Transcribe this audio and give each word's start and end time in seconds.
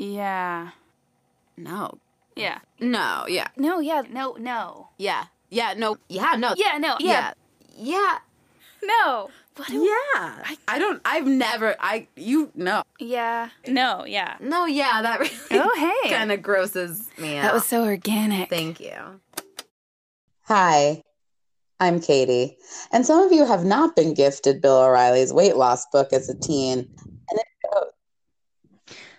Yeah. 0.00 0.70
No. 1.56 1.98
Yeah. 2.34 2.60
No. 2.80 3.26
Yeah. 3.28 3.48
No, 3.56 3.80
yeah, 3.80 4.02
no, 4.10 4.34
no. 4.38 4.88
Yeah. 4.96 5.24
Yeah. 5.50 5.74
No. 5.76 5.98
Yeah. 6.08 6.36
No. 6.38 6.54
Yeah, 6.56 6.78
no, 6.78 6.96
Yeah. 7.00 7.32
yeah. 7.76 7.92
Yeah. 7.92 8.18
No. 8.82 9.28
What 9.56 9.68
do 9.68 9.74
Yeah. 9.74 10.44
I, 10.68 10.78
don't. 10.78 11.02
I've 11.04 11.26
never. 11.26 11.76
I. 11.78 12.08
You. 12.16 12.50
No. 12.54 12.82
Yeah. 12.98 13.50
No, 13.66 14.06
yeah. 14.06 14.36
No. 14.40 14.64
Yeah. 14.64 15.02
That 15.02 15.20
really. 15.20 15.34
Oh, 15.50 16.00
hey. 16.02 16.10
Kind 16.14 16.32
of 16.32 16.40
grosses 16.40 17.10
me 17.18 17.36
out. 17.36 17.42
That 17.42 17.54
was 17.54 17.66
so 17.66 17.84
organic. 17.84 18.48
Thank 18.48 18.80
you. 18.80 19.20
Hi, 20.44 21.00
I'm 21.78 22.00
Katie, 22.00 22.56
and 22.90 23.06
some 23.06 23.22
of 23.22 23.30
you 23.30 23.44
have 23.44 23.64
not 23.64 23.94
been 23.94 24.14
gifted 24.14 24.60
Bill 24.60 24.78
O'Reilly's 24.78 25.32
weight 25.32 25.54
loss 25.56 25.86
book 25.92 26.12
as 26.12 26.28
a 26.28 26.34
teen. 26.34 26.88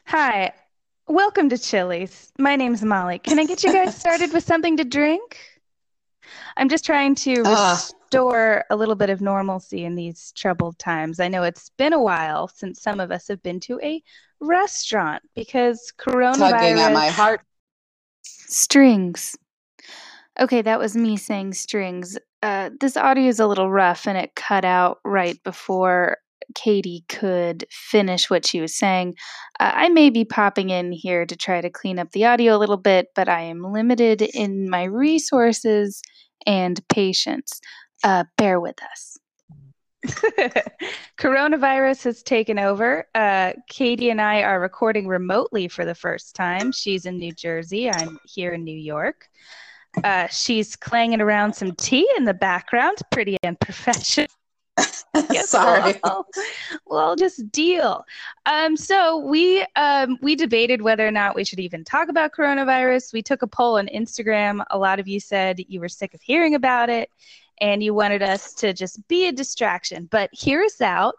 Hi, 0.07 0.51
welcome 1.11 1.49
to 1.49 1.57
Chili's. 1.57 2.31
My 2.39 2.55
name's 2.55 2.83
Molly. 2.83 3.19
Can 3.19 3.37
I 3.37 3.45
get 3.45 3.63
you 3.63 3.73
guys 3.73 3.95
started 3.99 4.31
with 4.31 4.45
something 4.45 4.77
to 4.77 4.85
drink? 4.85 5.37
I'm 6.55 6.69
just 6.69 6.85
trying 6.85 7.15
to 7.15 7.43
Ah. 7.45 7.73
restore 7.73 8.63
a 8.69 8.75
little 8.77 8.95
bit 8.95 9.09
of 9.09 9.19
normalcy 9.19 9.83
in 9.83 9.95
these 9.95 10.31
troubled 10.37 10.79
times. 10.79 11.19
I 11.19 11.27
know 11.27 11.43
it's 11.43 11.69
been 11.77 11.91
a 11.93 12.01
while 12.01 12.47
since 12.47 12.81
some 12.81 13.01
of 13.01 13.11
us 13.11 13.27
have 13.27 13.43
been 13.43 13.59
to 13.61 13.77
a 13.83 14.01
restaurant 14.39 15.21
because 15.35 15.91
coronavirus. 15.97 16.51
Tugging 16.51 16.79
at 16.79 16.93
my 16.93 17.09
heart. 17.09 17.41
Strings. 18.23 19.37
Okay, 20.39 20.61
that 20.61 20.79
was 20.79 20.95
me 20.95 21.17
saying 21.17 21.53
strings. 21.53 22.17
Uh, 22.41 22.69
this 22.79 22.95
audio 22.95 23.27
is 23.27 23.39
a 23.41 23.47
little 23.47 23.69
rough 23.69 24.07
and 24.07 24.17
it 24.17 24.33
cut 24.35 24.63
out 24.63 24.99
right 25.03 25.41
before 25.43 26.17
Katie 26.55 27.05
could 27.09 27.65
finish 27.69 28.29
what 28.29 28.45
she 28.45 28.61
was 28.61 28.75
saying. 28.75 29.15
Uh, 29.59 29.71
I 29.73 29.89
may 29.89 30.09
be 30.09 30.25
popping 30.25 30.69
in 30.69 30.91
here 30.91 31.25
to 31.25 31.35
try 31.35 31.61
to 31.61 31.69
clean 31.69 31.99
up 31.99 32.11
the 32.11 32.25
audio 32.25 32.55
a 32.55 32.59
little 32.59 32.77
bit, 32.77 33.07
but 33.15 33.29
I 33.29 33.41
am 33.41 33.63
limited 33.63 34.21
in 34.21 34.69
my 34.69 34.83
resources 34.83 36.01
and 36.45 36.85
patience. 36.89 37.61
Uh, 38.03 38.23
bear 38.37 38.59
with 38.59 38.77
us. 38.91 39.17
Coronavirus 41.19 42.03
has 42.05 42.23
taken 42.23 42.57
over. 42.57 43.05
Uh, 43.13 43.53
Katie 43.69 44.09
and 44.09 44.19
I 44.19 44.41
are 44.41 44.59
recording 44.59 45.07
remotely 45.07 45.67
for 45.67 45.85
the 45.85 45.93
first 45.93 46.35
time. 46.35 46.71
She's 46.71 47.05
in 47.05 47.17
New 47.17 47.33
Jersey. 47.33 47.89
I'm 47.89 48.17
here 48.25 48.53
in 48.53 48.63
New 48.63 48.77
York. 48.77 49.27
Uh, 50.03 50.27
she's 50.27 50.75
clanging 50.75 51.21
around 51.21 51.53
some 51.53 51.73
tea 51.73 52.09
in 52.17 52.25
the 52.25 52.33
background, 52.33 52.97
pretty 53.11 53.37
unprofessional. 53.43 54.27
Yes, 55.31 55.49
Sorry. 55.49 55.99
Well, 56.03 56.25
well, 56.85 57.15
just 57.15 57.51
deal. 57.51 58.05
Um, 58.45 58.77
so 58.77 59.17
we 59.17 59.65
um, 59.75 60.17
we 60.21 60.35
debated 60.35 60.81
whether 60.81 61.05
or 61.05 61.11
not 61.11 61.35
we 61.35 61.43
should 61.43 61.59
even 61.59 61.83
talk 61.83 62.07
about 62.07 62.31
coronavirus. 62.31 63.11
We 63.13 63.21
took 63.21 63.41
a 63.41 63.47
poll 63.47 63.77
on 63.77 63.87
Instagram. 63.87 64.63
A 64.71 64.77
lot 64.77 64.99
of 64.99 65.07
you 65.07 65.19
said 65.19 65.59
you 65.67 65.79
were 65.81 65.89
sick 65.89 66.13
of 66.13 66.21
hearing 66.21 66.55
about 66.55 66.89
it, 66.89 67.09
and 67.59 67.83
you 67.83 67.93
wanted 67.93 68.23
us 68.23 68.53
to 68.55 68.73
just 68.73 69.05
be 69.09 69.27
a 69.27 69.31
distraction. 69.31 70.07
But 70.09 70.29
hear 70.33 70.63
us 70.63 70.79
out. 70.79 71.15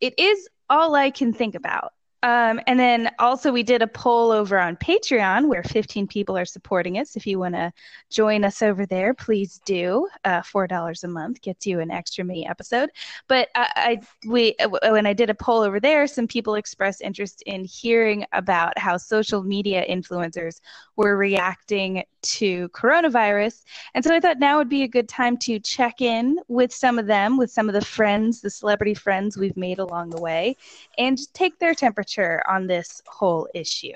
It 0.00 0.14
is 0.18 0.48
all 0.70 0.94
I 0.94 1.10
can 1.10 1.32
think 1.32 1.54
about. 1.54 1.92
Um, 2.22 2.60
and 2.68 2.78
then 2.78 3.10
also 3.18 3.50
we 3.50 3.64
did 3.64 3.82
a 3.82 3.86
poll 3.86 4.30
over 4.30 4.58
on 4.58 4.76
Patreon 4.76 5.48
where 5.48 5.64
15 5.64 6.06
people 6.06 6.38
are 6.38 6.44
supporting 6.44 6.98
us. 6.98 7.16
If 7.16 7.26
you 7.26 7.40
want 7.40 7.56
to 7.56 7.72
join 8.10 8.44
us 8.44 8.62
over 8.62 8.86
there, 8.86 9.12
please 9.12 9.60
do. 9.64 10.08
Uh, 10.24 10.40
Four 10.42 10.66
dollars 10.68 11.02
a 11.02 11.08
month 11.08 11.40
gets 11.40 11.66
you 11.66 11.80
an 11.80 11.90
extra 11.90 12.24
mini 12.24 12.46
episode. 12.46 12.90
But 13.26 13.48
I, 13.56 13.68
I 13.76 14.28
we 14.28 14.54
when 14.88 15.06
I 15.06 15.12
did 15.12 15.30
a 15.30 15.34
poll 15.34 15.62
over 15.62 15.80
there, 15.80 16.06
some 16.06 16.28
people 16.28 16.54
expressed 16.54 17.02
interest 17.02 17.42
in 17.46 17.64
hearing 17.64 18.24
about 18.32 18.78
how 18.78 18.96
social 18.98 19.42
media 19.42 19.84
influencers 19.88 20.60
were 20.96 21.16
reacting 21.16 22.04
to 22.22 22.68
coronavirus. 22.68 23.64
And 23.94 24.04
so 24.04 24.14
I 24.14 24.20
thought 24.20 24.38
now 24.38 24.58
would 24.58 24.68
be 24.68 24.84
a 24.84 24.88
good 24.88 25.08
time 25.08 25.36
to 25.38 25.58
check 25.58 26.00
in 26.00 26.38
with 26.46 26.72
some 26.72 26.98
of 26.98 27.06
them, 27.06 27.36
with 27.36 27.50
some 27.50 27.68
of 27.68 27.72
the 27.72 27.84
friends, 27.84 28.40
the 28.40 28.50
celebrity 28.50 28.94
friends 28.94 29.36
we've 29.36 29.56
made 29.56 29.80
along 29.80 30.10
the 30.10 30.20
way, 30.20 30.56
and 30.98 31.18
take 31.34 31.58
their 31.58 31.74
temperature 31.74 32.11
on 32.20 32.66
this 32.66 33.00
whole 33.06 33.48
issue. 33.54 33.94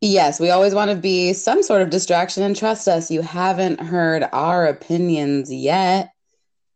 Yes, 0.00 0.40
we 0.40 0.50
always 0.50 0.74
want 0.74 0.90
to 0.90 0.96
be 0.96 1.32
some 1.32 1.62
sort 1.62 1.80
of 1.80 1.90
distraction, 1.90 2.42
and 2.42 2.56
trust 2.56 2.88
us, 2.88 3.10
you 3.10 3.22
haven't 3.22 3.80
heard 3.80 4.28
our 4.32 4.66
opinions 4.66 5.52
yet. 5.52 6.10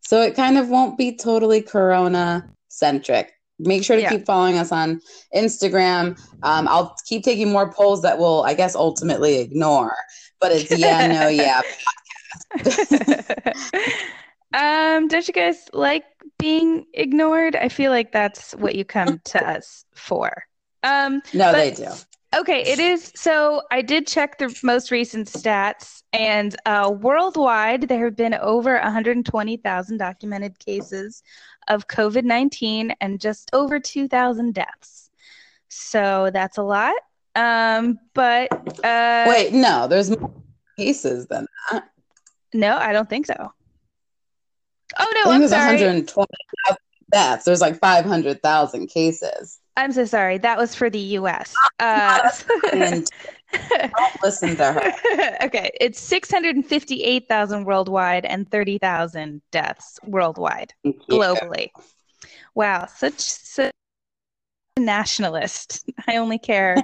So 0.03 0.23
it 0.23 0.37
kind 0.37 0.57
of 0.57 0.69
won't 0.69 0.97
be 0.97 1.17
totally 1.17 1.61
Corona 1.61 2.49
centric. 2.69 3.33
Make 3.59 3.83
sure 3.83 3.97
to 3.97 4.03
Yeah. 4.03 4.11
keep 4.11 4.27
following 4.27 4.59
us 4.59 4.71
on 4.71 5.01
Instagram. 5.35 6.17
Um, 6.45 6.69
I'll 6.69 6.95
keep 7.07 7.25
taking 7.25 7.51
more 7.51 7.73
polls 7.73 8.03
that 8.03 8.19
we'll, 8.19 8.45
I 8.45 8.55
guess, 8.55 8.77
ultimately 8.77 9.39
ignore. 9.41 9.97
But 10.41 10.53
it's 10.53 10.71
yeah, 10.79 11.07
no, 11.09 11.27
yeah. 11.27 11.63
um, 14.55 15.09
don't 15.09 15.27
you 15.27 15.35
guys 15.35 15.69
like 15.73 16.05
being 16.39 16.87
ignored? 16.95 17.57
I 17.57 17.69
feel 17.69 17.91
like 17.91 18.13
that's 18.13 18.53
what 18.53 18.75
you 18.75 18.85
come 18.85 19.19
to 19.25 19.49
us 19.49 19.85
for. 19.95 20.45
Um, 20.83 21.23
No, 21.33 21.53
But- 21.53 21.57
they 21.57 21.71
do. 21.73 21.91
Okay, 22.37 22.63
it 22.65 22.79
is. 22.79 23.13
So 23.15 23.63
I 23.71 23.81
did 23.81 24.07
check 24.07 24.37
the 24.37 24.55
most 24.63 24.91
recent 24.91 25.27
stats, 25.29 26.03
and 26.13 26.55
uh, 26.67 26.93
worldwide, 27.01 27.83
there 27.89 28.05
have 28.05 28.17
been 28.17 28.35
over 28.35 28.75
120,000 28.75 29.97
documented 29.97 30.59
cases 30.59 31.23
of 31.69 31.89
COVID 31.89 32.25
19 32.25 32.93
and 33.01 33.21
just 33.21 33.49
over 33.55 33.79
2,000 33.81 34.53
deaths. 34.53 35.09
So 35.69 36.29
that's 36.33 36.59
a 36.59 36.63
lot. 36.63 36.95
Um, 37.37 37.99
but 38.13 38.49
uh, 38.85 39.25
Wait, 39.29 39.53
no, 39.55 39.87
there's 39.89 40.11
more 40.11 40.33
cases 40.77 41.27
than 41.29 41.47
that. 41.71 41.85
no, 42.53 42.77
I 42.77 42.93
don't 42.93 43.09
think 43.09 43.27
so. 43.27 43.53
Oh, 44.99 45.13
no, 45.25 45.33
I'm 45.33 45.41
there's 45.41 45.51
sorry. 45.51 45.77
120,000 45.77 46.79
deaths. 47.13 47.45
There's 47.45 47.61
like 47.61 47.79
500,000 47.79 48.87
cases. 48.89 49.59
I'm 49.77 49.93
so 49.93 50.05
sorry. 50.05 50.39
That 50.39 50.59
was 50.59 50.75
for 50.75 50.89
the 50.89 50.99
US. 50.99 51.55
Uh, 51.79 52.31
And 52.73 53.11
don't 53.79 54.23
listen 54.23 54.57
to 54.57 54.73
her. 54.73 55.37
okay, 55.43 55.71
it's 55.81 56.01
658,000 56.01 57.65
worldwide 57.65 58.25
and 58.25 58.51
30,000 58.51 59.43
deaths 59.53 59.99
worldwide, 60.07 60.73
globally. 61.11 61.71
Wow, 62.55 62.87
such, 62.87 63.21
such 63.21 63.71
a 64.77 64.81
nationalist. 64.81 65.85
I 66.09 66.17
only 66.17 66.39
care 66.39 66.77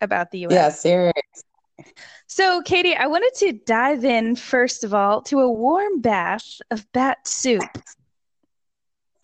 about 0.00 0.30
the 0.30 0.40
US. 0.40 0.52
Yeah, 0.52 0.68
serious. 0.70 1.14
So, 2.26 2.62
Katie, 2.62 2.94
I 2.94 3.06
wanted 3.06 3.32
to 3.38 3.52
dive 3.52 4.04
in 4.04 4.36
first 4.36 4.84
of 4.84 4.92
all 4.94 5.22
to 5.22 5.40
a 5.40 5.50
warm 5.50 6.00
bath 6.00 6.60
of 6.70 6.90
bat 6.92 7.26
soup. 7.26 7.62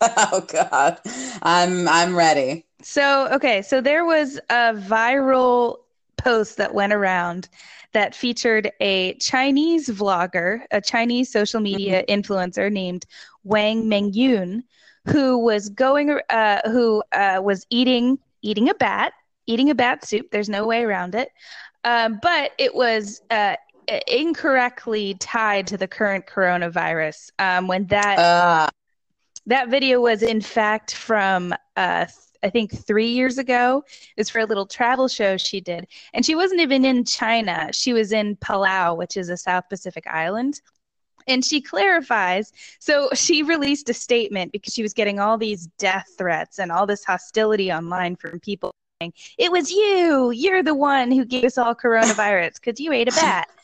Oh 0.01 0.45
God, 0.53 1.01
I'm 1.43 1.89
I'm 1.89 2.15
ready. 2.15 2.67
So, 2.83 3.29
okay, 3.29 3.63
so 3.63 3.81
there 3.81 4.05
was 4.05 4.37
a 4.51 4.75
viral 4.75 5.79
post 6.19 6.59
that 6.59 6.75
went 6.75 6.93
around 6.93 7.49
that 7.95 8.15
featured 8.15 8.71
a 8.81 9.15
Chinese 9.15 9.89
vlogger, 9.89 10.63
a 10.71 10.81
Chinese 10.81 11.33
social 11.33 11.61
media 11.61 12.05
influencer 12.09 12.71
named 12.71 13.07
Wang 13.45 13.85
Mengyun, 13.85 14.63
who 15.07 15.39
was 15.39 15.71
going, 15.71 16.19
uh, 16.29 16.61
who 16.69 17.03
uh, 17.13 17.41
was 17.43 17.65
eating 17.71 18.19
eating 18.43 18.69
a 18.69 18.75
bat, 18.75 19.15
eating 19.47 19.71
a 19.71 19.75
bat 19.75 20.05
soup. 20.05 20.27
There's 20.31 20.51
no 20.51 20.67
way 20.67 20.83
around 20.83 21.15
it, 21.15 21.31
um, 21.85 22.19
but 22.23 22.53
it 22.59 22.75
was. 22.75 23.23
Uh, 23.31 23.57
incorrectly 24.09 25.13
tied 25.21 25.67
to 25.67 25.77
the 25.77 25.87
current 25.87 26.27
coronavirus 26.27 27.29
um, 27.39 27.69
when 27.69 27.87
that 27.89 28.19
Uh, 28.19 28.67
that 29.47 29.69
video 29.69 30.01
was, 30.01 30.23
in 30.23 30.41
fact, 30.41 30.95
from 30.95 31.53
uh, 31.77 32.07
th- 32.07 32.17
I 32.43 32.49
think 32.49 32.73
three 32.87 33.09
years 33.09 33.37
ago. 33.37 33.85
It 34.17 34.21
was 34.21 34.31
for 34.31 34.39
a 34.39 34.47
little 34.47 34.65
travel 34.65 35.07
show 35.07 35.37
she 35.37 35.61
did, 35.61 35.87
and 36.15 36.25
she 36.25 36.35
wasn't 36.35 36.63
even 36.63 36.85
in 36.87 37.05
China. 37.05 37.69
She 37.73 37.93
was 37.93 38.13
in 38.13 38.37
Palau, 38.37 38.97
which 38.97 39.19
is 39.19 39.29
a 39.29 39.37
South 39.37 39.69
Pacific 39.69 40.07
island. 40.07 40.63
And 41.27 41.45
she 41.45 41.61
clarifies. 41.61 42.53
So 42.79 43.11
she 43.15 43.43
released 43.43 43.91
a 43.91 43.95
statement 43.95 44.53
because 44.53 44.73
she 44.73 44.83
was 44.83 44.95
getting 44.95 45.21
all 45.21 45.39
these 45.39 45.69
death 45.79 46.09
threats 46.17 46.59
and 46.59 46.73
all 46.73 46.87
this 46.87 47.05
hostility 47.05 47.71
online 47.73 48.17
from 48.17 48.41
people 48.41 48.75
saying, 49.05 49.13
It 49.39 49.53
was 49.53 49.71
you. 49.71 50.31
You're 50.31 50.63
the 50.63 50.75
one 50.75 51.11
who 51.11 51.25
gave 51.25 51.45
us 51.45 51.59
all 51.59 51.75
coronavirus 51.75 52.55
because 52.55 52.81
you 52.81 52.93
ate 52.93 53.09
a 53.09 53.13
bat. 53.13 53.49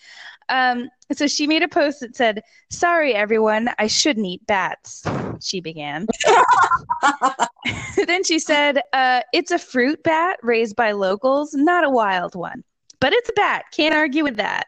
Um, 0.52 0.88
so 1.12 1.28
she 1.28 1.46
made 1.46 1.62
a 1.62 1.68
post 1.68 2.00
that 2.00 2.16
said, 2.16 2.42
Sorry, 2.70 3.14
everyone, 3.14 3.70
I 3.78 3.86
shouldn't 3.86 4.26
eat 4.26 4.44
bats, 4.48 5.04
she 5.40 5.60
began. 5.60 6.08
then 8.08 8.24
she 8.24 8.40
said, 8.40 8.80
uh, 8.92 9.20
It's 9.32 9.52
a 9.52 9.60
fruit 9.60 10.02
bat 10.02 10.40
raised 10.42 10.74
by 10.74 10.90
locals, 10.90 11.54
not 11.54 11.84
a 11.84 11.88
wild 11.88 12.34
one. 12.34 12.64
But 12.98 13.12
it's 13.12 13.28
a 13.28 13.32
bat. 13.34 13.66
Can't 13.70 13.94
argue 13.94 14.24
with 14.24 14.38
that. 14.38 14.66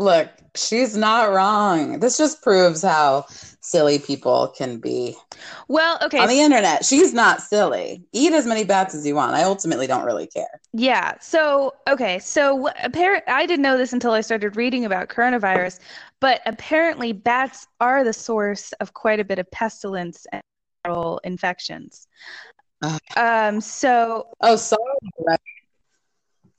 Look, 0.00 0.30
she's 0.56 0.96
not 0.96 1.30
wrong. 1.30 2.00
This 2.00 2.16
just 2.16 2.40
proves 2.42 2.80
how 2.80 3.26
silly 3.60 3.98
people 3.98 4.48
can 4.56 4.78
be 4.78 5.14
Well, 5.68 5.98
okay. 6.02 6.18
on 6.18 6.28
the 6.28 6.40
internet. 6.40 6.86
She's 6.86 7.12
not 7.12 7.42
silly. 7.42 8.02
Eat 8.12 8.32
as 8.32 8.46
many 8.46 8.64
bats 8.64 8.94
as 8.94 9.06
you 9.06 9.14
want. 9.14 9.34
I 9.34 9.42
ultimately 9.42 9.86
don't 9.86 10.06
really 10.06 10.26
care. 10.26 10.58
Yeah. 10.72 11.16
So, 11.20 11.74
okay. 11.86 12.18
So, 12.18 12.70
apparent 12.82 13.24
I 13.28 13.44
didn't 13.44 13.62
know 13.62 13.76
this 13.76 13.92
until 13.92 14.12
I 14.12 14.22
started 14.22 14.56
reading 14.56 14.86
about 14.86 15.10
coronavirus, 15.10 15.80
but 16.18 16.40
apparently 16.46 17.12
bats 17.12 17.66
are 17.78 18.02
the 18.02 18.14
source 18.14 18.72
of 18.80 18.94
quite 18.94 19.20
a 19.20 19.24
bit 19.24 19.38
of 19.38 19.50
pestilence 19.50 20.26
and 20.32 20.42
viral 20.86 21.18
infections. 21.24 22.08
Ugh. 22.82 22.98
Um, 23.18 23.60
so 23.60 24.28
Oh, 24.40 24.56
sorry. 24.56 24.80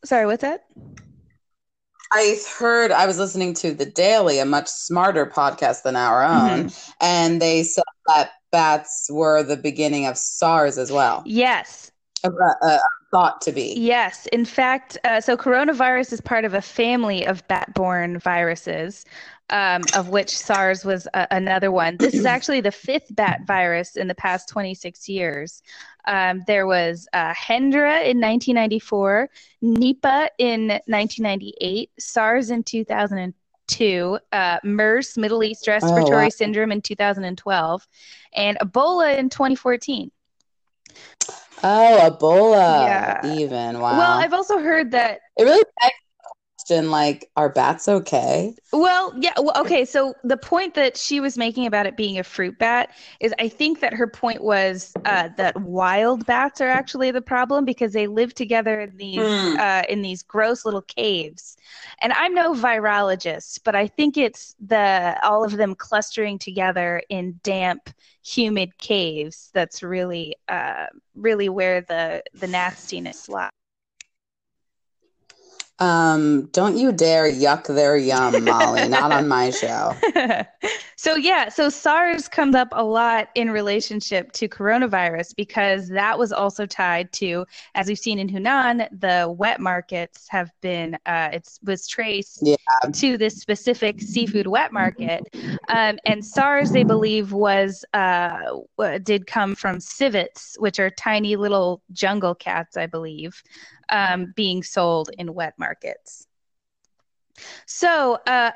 sorry, 0.06 0.28
what's 0.28 0.42
that? 0.44 0.66
I 2.12 2.38
heard 2.58 2.92
I 2.92 3.06
was 3.06 3.18
listening 3.18 3.54
to 3.56 3.74
The 3.74 3.86
Daily, 3.86 4.40
a 4.40 4.46
much 4.46 4.68
smarter 4.68 5.26
podcast 5.26 5.84
than 5.84 5.96
our 5.96 6.24
own, 6.24 6.72
and 7.00 7.42
they 7.42 7.64
said 7.64 7.84
that 8.08 8.32
bats 8.52 9.08
were 9.10 9.44
the 9.44 9.58
beginning 9.58 10.06
of 10.06 10.18
SARS 10.18 10.78
as 10.78 10.92
well. 10.92 11.24
Yes. 11.26 11.92
Uh, 12.24 12.30
uh, 12.62 12.78
thought 13.12 13.42
to 13.42 13.52
be. 13.52 13.74
Yes. 13.78 14.28
In 14.28 14.46
fact, 14.46 14.98
uh, 15.04 15.22
so 15.22 15.36
coronavirus 15.36 16.14
is 16.14 16.22
part 16.22 16.46
of 16.46 16.54
a 16.54 16.62
family 16.62 17.26
of 17.26 17.48
bat-borne 17.48 18.20
viruses, 18.20 19.06
um, 19.52 19.84
of 19.96 20.10
which 20.10 20.36
SARS 20.36 20.84
was 20.84 21.08
uh, 21.14 21.28
another 21.32 21.72
one. 21.72 21.98
This 21.98 22.14
is 22.14 22.26
actually 22.36 22.62
the 22.62 22.72
fifth 22.72 23.14
bat 23.16 23.42
virus 23.46 23.98
in 23.98 24.08
the 24.08 24.16
past 24.16 24.50
26 24.50 25.08
years. 25.10 25.62
Um, 26.06 26.42
there 26.48 26.66
was 26.66 27.08
uh, 27.14 27.34
Hendra 27.34 28.04
in 28.04 28.20
1994, 28.20 29.30
Nipah 29.64 30.30
in 30.40 30.68
1998, 30.68 31.92
SARS 32.00 32.50
in 32.50 32.64
2002, 32.64 34.20
uh, 34.32 34.58
MERS, 34.64 35.18
Middle 35.18 35.44
East 35.44 35.68
Respiratory 35.68 36.24
wow. 36.24 36.30
Syndrome 36.30 36.72
in 36.72 36.82
2012, 36.82 37.88
and 38.34 38.58
Ebola 38.60 39.18
in 39.18 39.30
2014. 39.30 40.12
Oh, 41.64 42.18
Ebola. 42.20 42.86
Yeah. 42.86 43.36
Even. 43.36 43.80
Wow. 43.80 43.98
Well, 43.98 44.18
I've 44.18 44.34
also 44.34 44.58
heard 44.58 44.92
that 44.92 45.20
it 45.38 45.44
really 45.44 45.64
the 45.64 45.92
question 46.72 46.92
like, 46.92 47.30
are 47.36 47.50
bats 47.50 47.88
okay? 47.88 48.56
Well, 48.72 49.14
yeah. 49.20 49.34
Well, 49.38 49.54
okay. 49.62 49.84
So 49.86 50.14
the 50.24 50.38
point 50.38 50.76
that 50.76 50.96
she 50.96 51.20
was 51.20 51.38
making 51.38 51.66
about 51.66 51.86
it 51.86 51.98
being 51.98 52.18
a 52.18 52.24
fruit 52.24 52.58
bat 52.58 52.92
is, 53.20 53.34
I 53.40 53.50
think 53.50 53.82
that 53.82 53.94
her 53.94 54.08
point 54.08 54.44
was 54.44 54.94
uh, 55.06 55.30
that 55.38 55.60
wild 55.62 56.26
bats 56.26 56.62
are 56.62 56.70
actually 56.70 57.12
the 57.12 57.22
problem 57.22 57.66
because 57.66 57.94
they 57.94 58.08
live 58.08 58.34
together 58.34 58.80
in 58.82 58.98
these 58.98 59.20
Hmm. 59.20 59.58
uh, 59.60 59.84
in 59.90 60.02
these 60.02 60.24
gross 60.24 60.66
little 60.66 60.82
caves. 60.84 61.58
And 62.02 62.14
I'm 62.14 62.34
no 62.34 62.54
virologist, 62.54 63.60
but 63.66 63.76
I 63.76 63.88
think 63.88 64.18
it's 64.18 64.56
the 64.66 65.18
all 65.24 65.44
of 65.44 65.58
them 65.58 65.76
clustering 65.76 66.40
together 66.40 67.02
in 67.10 67.40
damp, 67.44 67.90
humid 68.24 68.78
caves 68.78 69.50
that's 69.54 69.84
really, 69.84 70.36
uh, 70.48 70.88
really 71.16 71.50
where 71.50 71.82
the 71.82 72.24
the 72.34 72.48
nastiness 72.48 73.28
lies. 73.28 73.52
Um, 75.82 76.46
don't 76.52 76.78
you 76.78 76.92
dare 76.92 77.30
yuck 77.32 77.66
their 77.66 77.98
yum, 77.98 78.44
Molly. 78.46 78.88
Not 78.88 79.12
on 79.12 79.28
my 79.28 79.50
show. 79.50 79.96
so 80.96 81.16
yeah, 81.16 81.50
so 81.50 81.70
SARS 81.70 82.28
comes 82.28 82.54
up 82.54 82.68
a 82.74 82.84
lot 82.84 83.30
in 83.34 83.50
relationship 83.50 84.32
to 84.34 84.48
coronavirus 84.48 85.36
because 85.36 85.90
that 85.90 86.20
was 86.20 86.32
also 86.32 86.68
tied 86.68 87.12
to, 87.14 87.48
as 87.74 87.88
we've 87.88 87.98
seen 87.98 88.20
in 88.20 88.30
Hunan, 88.30 88.88
the 89.00 89.34
wet 89.36 89.60
markets 89.60 90.28
have 90.30 90.52
been 90.62 91.00
uh, 91.08 91.30
it 91.34 91.50
was 91.64 91.88
traced 91.88 92.40
Yeah. 92.44 92.56
to 92.94 93.18
this 93.18 93.38
specific 93.38 94.02
seafood 94.02 94.46
wet 94.46 94.72
market, 94.72 95.24
um, 95.70 95.98
and 96.06 96.24
SARS 96.24 96.70
they 96.70 96.84
believe 96.84 97.34
was 97.34 97.84
uh, 97.96 98.40
did 99.02 99.26
come 99.26 99.56
from 99.56 99.80
civets, 99.80 100.56
which 100.60 100.80
are 100.80 100.92
tiny 100.92 101.36
little 101.36 101.82
jungle 101.92 102.36
cats, 102.36 102.78
I 102.78 102.86
believe, 102.86 103.42
um, 103.92 104.34
being 104.36 104.64
sold 104.64 105.10
in 105.18 105.34
wet 105.34 105.54
markets. 105.58 106.28
So, 107.66 108.20
uh, 108.28 108.52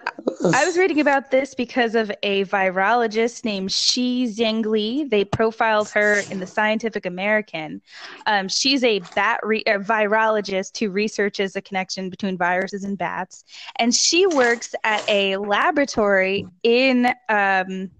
I 0.53 0.65
was 0.65 0.77
reading 0.77 0.99
about 0.99 1.31
this 1.31 1.55
because 1.55 1.95
of 1.95 2.11
a 2.23 2.45
virologist 2.45 3.45
named 3.45 3.71
Shi 3.71 4.27
Zhengli. 4.27 5.09
They 5.09 5.25
profiled 5.25 5.89
her 5.89 6.19
in 6.29 6.39
the 6.39 6.47
Scientific 6.47 7.05
American. 7.05 7.81
Um, 8.25 8.47
she's 8.47 8.83
a 8.83 8.99
bat 9.15 9.39
re- 9.43 9.63
a 9.65 9.79
virologist 9.79 10.77
who 10.77 10.89
researches 10.89 11.53
the 11.53 11.61
connection 11.61 12.09
between 12.09 12.37
viruses 12.37 12.83
and 12.83 12.97
bats, 12.97 13.43
and 13.77 13.93
she 13.93 14.27
works 14.27 14.75
at 14.83 15.07
a 15.09 15.37
laboratory 15.37 16.47
in 16.63 17.07
um, 17.29 17.91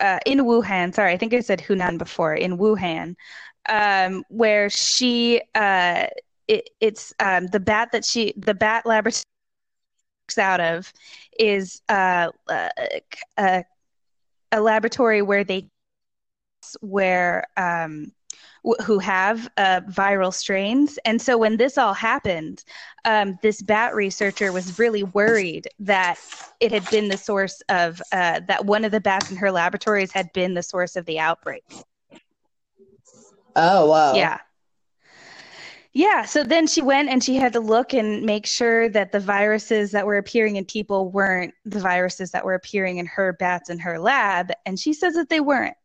uh, 0.00 0.18
in 0.26 0.40
Wuhan. 0.40 0.94
Sorry, 0.94 1.12
I 1.12 1.16
think 1.16 1.34
I 1.34 1.40
said 1.40 1.60
Hunan 1.60 1.98
before. 1.98 2.34
In 2.34 2.58
Wuhan, 2.58 3.16
um, 3.68 4.24
where 4.28 4.70
she 4.70 5.42
uh, 5.54 6.06
it, 6.48 6.70
it's 6.80 7.14
um, 7.20 7.46
the 7.48 7.60
bat 7.60 7.90
that 7.92 8.04
she 8.04 8.34
the 8.36 8.54
bat 8.54 8.86
laboratory 8.86 9.22
works 10.28 10.38
out 10.38 10.60
of 10.60 10.92
is 11.38 11.82
uh, 11.88 12.30
uh, 12.48 12.68
a, 13.38 13.64
a 14.52 14.60
laboratory 14.60 15.22
where 15.22 15.44
they 15.44 15.68
where 16.80 17.44
um, 17.56 18.12
w- 18.64 18.82
who 18.84 18.98
have 18.98 19.48
uh, 19.56 19.80
viral 19.88 20.32
strains 20.34 20.98
and 21.04 21.20
so 21.20 21.38
when 21.38 21.56
this 21.56 21.78
all 21.78 21.94
happened 21.94 22.64
um, 23.04 23.38
this 23.42 23.62
bat 23.62 23.94
researcher 23.94 24.52
was 24.52 24.78
really 24.78 25.02
worried 25.02 25.68
that 25.78 26.18
it 26.60 26.72
had 26.72 26.88
been 26.88 27.08
the 27.08 27.16
source 27.16 27.62
of 27.68 28.02
uh, 28.12 28.40
that 28.48 28.66
one 28.66 28.84
of 28.84 28.90
the 28.92 29.00
bats 29.00 29.30
in 29.30 29.36
her 29.36 29.50
laboratories 29.50 30.12
had 30.12 30.32
been 30.32 30.54
the 30.54 30.62
source 30.62 30.96
of 30.96 31.06
the 31.06 31.18
outbreak 31.18 31.64
Oh, 33.56 33.88
wow. 33.88 34.14
yeah. 34.14 34.38
Yeah, 35.94 36.24
so 36.26 36.44
then 36.44 36.66
she 36.66 36.82
went 36.82 37.08
and 37.08 37.24
she 37.24 37.36
had 37.36 37.54
to 37.54 37.60
look 37.60 37.94
and 37.94 38.22
make 38.22 38.46
sure 38.46 38.88
that 38.90 39.10
the 39.10 39.20
viruses 39.20 39.90
that 39.92 40.06
were 40.06 40.18
appearing 40.18 40.56
in 40.56 40.64
people 40.64 41.10
weren't 41.10 41.54
the 41.64 41.80
viruses 41.80 42.30
that 42.32 42.44
were 42.44 42.54
appearing 42.54 42.98
in 42.98 43.06
her 43.06 43.32
bats 43.32 43.70
in 43.70 43.78
her 43.78 43.98
lab, 43.98 44.52
and 44.66 44.78
she 44.78 44.92
says 44.92 45.14
that 45.14 45.28
they 45.28 45.40
weren't. 45.40 45.76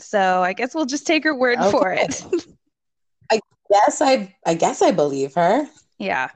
So 0.00 0.42
I 0.42 0.52
guess 0.52 0.74
we'll 0.74 0.86
just 0.86 1.06
take 1.06 1.24
her 1.24 1.34
word 1.34 1.58
for 1.70 1.92
Okay. 1.92 2.06
I 3.32 3.40
guess 3.70 4.02
I 4.02 4.36
I 4.44 4.54
guess 4.54 4.82
I 4.82 4.90
believe 4.90 5.34
her. 5.34 5.66
yeah. 5.98 6.28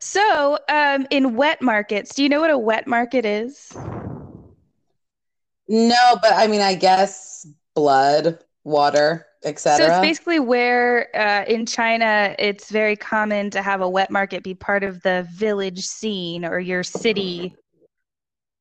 So, 0.00 0.58
um, 0.68 1.06
in 1.10 1.36
wet 1.36 1.62
markets, 1.62 2.14
do 2.14 2.22
you 2.22 2.28
know 2.28 2.40
what 2.40 2.50
a 2.50 2.58
wet 2.58 2.86
market 2.86 3.24
is? 3.24 3.72
No, 5.68 6.18
but 6.20 6.32
I 6.34 6.46
mean 6.46 6.60
I 6.60 6.74
guess 6.74 7.46
blood, 7.74 8.38
water, 8.64 9.26
So 9.44 9.86
it's 9.86 10.00
basically 10.00 10.40
where 10.40 11.14
uh, 11.16 11.44
in 11.46 11.66
China 11.66 12.34
it's 12.38 12.70
very 12.70 12.96
common 12.96 13.50
to 13.50 13.62
have 13.62 13.80
a 13.80 13.88
wet 13.88 14.10
market 14.10 14.42
be 14.42 14.54
part 14.54 14.84
of 14.84 15.02
the 15.02 15.26
village 15.32 15.80
scene 15.80 16.44
or 16.44 16.58
your 16.58 16.82
city 16.82 17.54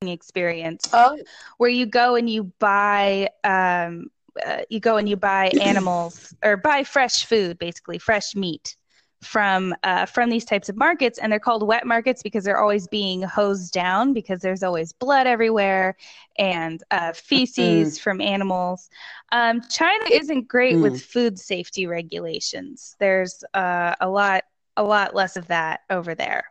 experience. 0.02 0.90
Oh, 0.92 1.18
where 1.58 1.70
you 1.70 1.86
go 1.86 2.16
and 2.16 2.30
you 2.30 2.52
buy 2.60 3.30
um, 3.44 4.08
uh, 4.46 4.62
you 4.70 4.80
go 4.80 4.98
and 4.98 5.08
you 5.08 5.16
buy 5.16 5.50
animals 5.62 6.34
or 6.44 6.58
buy 6.58 6.84
fresh 6.84 7.26
food 7.26 7.58
basically 7.60 8.00
fresh 8.00 8.36
meat 8.36 8.76
from 9.24 9.74
uh, 9.84 10.06
from 10.06 10.30
these 10.30 10.46
types 10.46 10.70
of 10.70 10.78
markets 10.78 11.18
and 11.20 11.32
they're 11.32 11.40
called 11.40 11.66
wet 11.68 11.86
markets 11.86 12.22
because 12.22 12.44
they're 12.44 12.60
always 12.60 12.88
being 12.88 13.22
hosed 13.22 13.74
down 13.74 14.14
because 14.14 14.42
there's 14.42 14.64
always 14.64 14.92
blood 14.94 15.28
everywhere 15.28 15.96
and 16.38 16.84
uh, 16.92 17.14
feces 17.14 18.00
from 18.00 18.22
animals. 18.22 18.90
Um, 19.32 19.62
china 19.70 20.06
isn't 20.12 20.48
great 20.48 20.80
with 20.80 21.02
food 21.02 21.40
safety 21.40 21.88
regulations. 21.88 22.96
There's 23.00 23.44
uh, 23.54 23.96
a 24.00 24.10
lot 24.10 24.44
a 24.78 24.84
lot 24.84 25.16
less 25.16 25.38
of 25.38 25.48
that 25.48 25.82
over 25.90 26.16
there. 26.16 26.46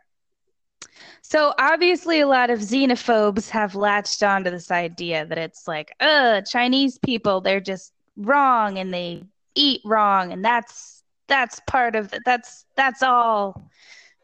So 1.21 1.53
obviously, 1.57 2.19
a 2.19 2.27
lot 2.27 2.49
of 2.49 2.59
xenophobes 2.59 3.49
have 3.49 3.75
latched 3.75 4.21
onto 4.23 4.51
this 4.51 4.71
idea 4.71 5.25
that 5.25 5.37
it's 5.37 5.67
like, 5.67 5.93
uh, 5.99 6.41
Chinese 6.41 6.97
people, 6.99 7.41
they're 7.41 7.61
just 7.61 7.93
wrong 8.17 8.77
and 8.77 8.93
they 8.93 9.23
eat 9.55 9.81
wrong, 9.85 10.31
and 10.33 10.43
that's 10.43 10.92
that's 11.33 11.59
part 11.67 11.95
of 11.95 12.13
it. 12.13 12.21
That's 12.25 12.65
that's 12.75 13.01
all. 13.01 13.69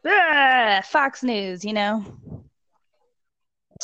Ugh, 0.08 0.84
Fox 0.84 1.22
News, 1.24 1.64
you 1.64 1.72
know. 1.72 2.04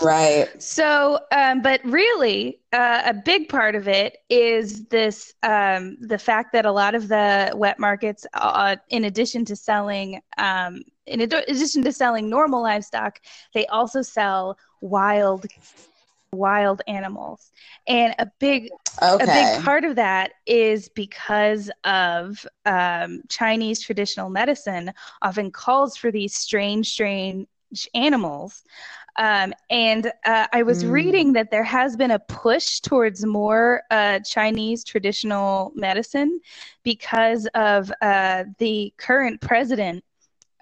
right. 0.02 0.48
So, 0.58 1.18
um, 1.32 1.60
but 1.62 1.80
really, 1.84 2.60
uh, 2.72 3.02
a 3.06 3.14
big 3.14 3.48
part 3.48 3.74
of 3.74 3.88
it 3.88 4.18
is 4.30 4.86
this 4.86 5.34
um, 5.42 5.96
the 6.00 6.18
fact 6.18 6.52
that 6.52 6.64
a 6.64 6.72
lot 6.72 6.94
of 6.94 7.08
the 7.08 7.52
wet 7.54 7.78
markets, 7.78 8.26
uh, 8.34 8.76
in 8.88 9.04
addition 9.04 9.44
to 9.46 9.56
selling, 9.56 10.20
um, 10.38 10.82
in 11.06 11.20
ad- 11.20 11.44
addition 11.48 11.82
to 11.84 11.92
selling 11.92 12.30
normal 12.30 12.62
livestock, 12.62 13.20
they 13.54 13.66
also 13.66 14.02
sell 14.02 14.56
wild, 14.80 15.46
wild 16.36 16.82
animals, 16.86 17.52
and 17.86 18.14
a 18.18 18.26
big 18.40 18.70
a 19.18 19.26
big 19.28 19.52
part 19.52 19.84
of 19.84 19.96
that 19.96 20.32
is 20.46 20.88
because 20.90 21.70
of 21.84 22.46
um, 22.66 23.22
Chinese 23.28 23.80
traditional 23.80 24.28
medicine 24.30 24.92
often 25.22 25.50
calls 25.50 25.96
for 25.96 26.10
these 26.10 26.34
strange, 26.34 26.88
strange 26.90 27.46
animals. 27.94 28.64
Um, 29.16 29.52
and 29.70 30.12
uh, 30.24 30.46
I 30.52 30.62
was 30.62 30.84
Mm. 30.84 30.90
reading 30.90 31.32
that 31.32 31.50
there 31.50 31.64
has 31.64 31.96
been 31.96 32.10
a 32.10 32.18
push 32.18 32.80
towards 32.80 33.24
more 33.24 33.82
uh, 33.90 34.20
Chinese 34.20 34.84
traditional 34.84 35.72
medicine 35.74 36.40
because 36.82 37.46
of 37.54 37.92
uh, 38.02 38.44
the 38.58 38.92
current 38.98 39.40
president 39.40 40.04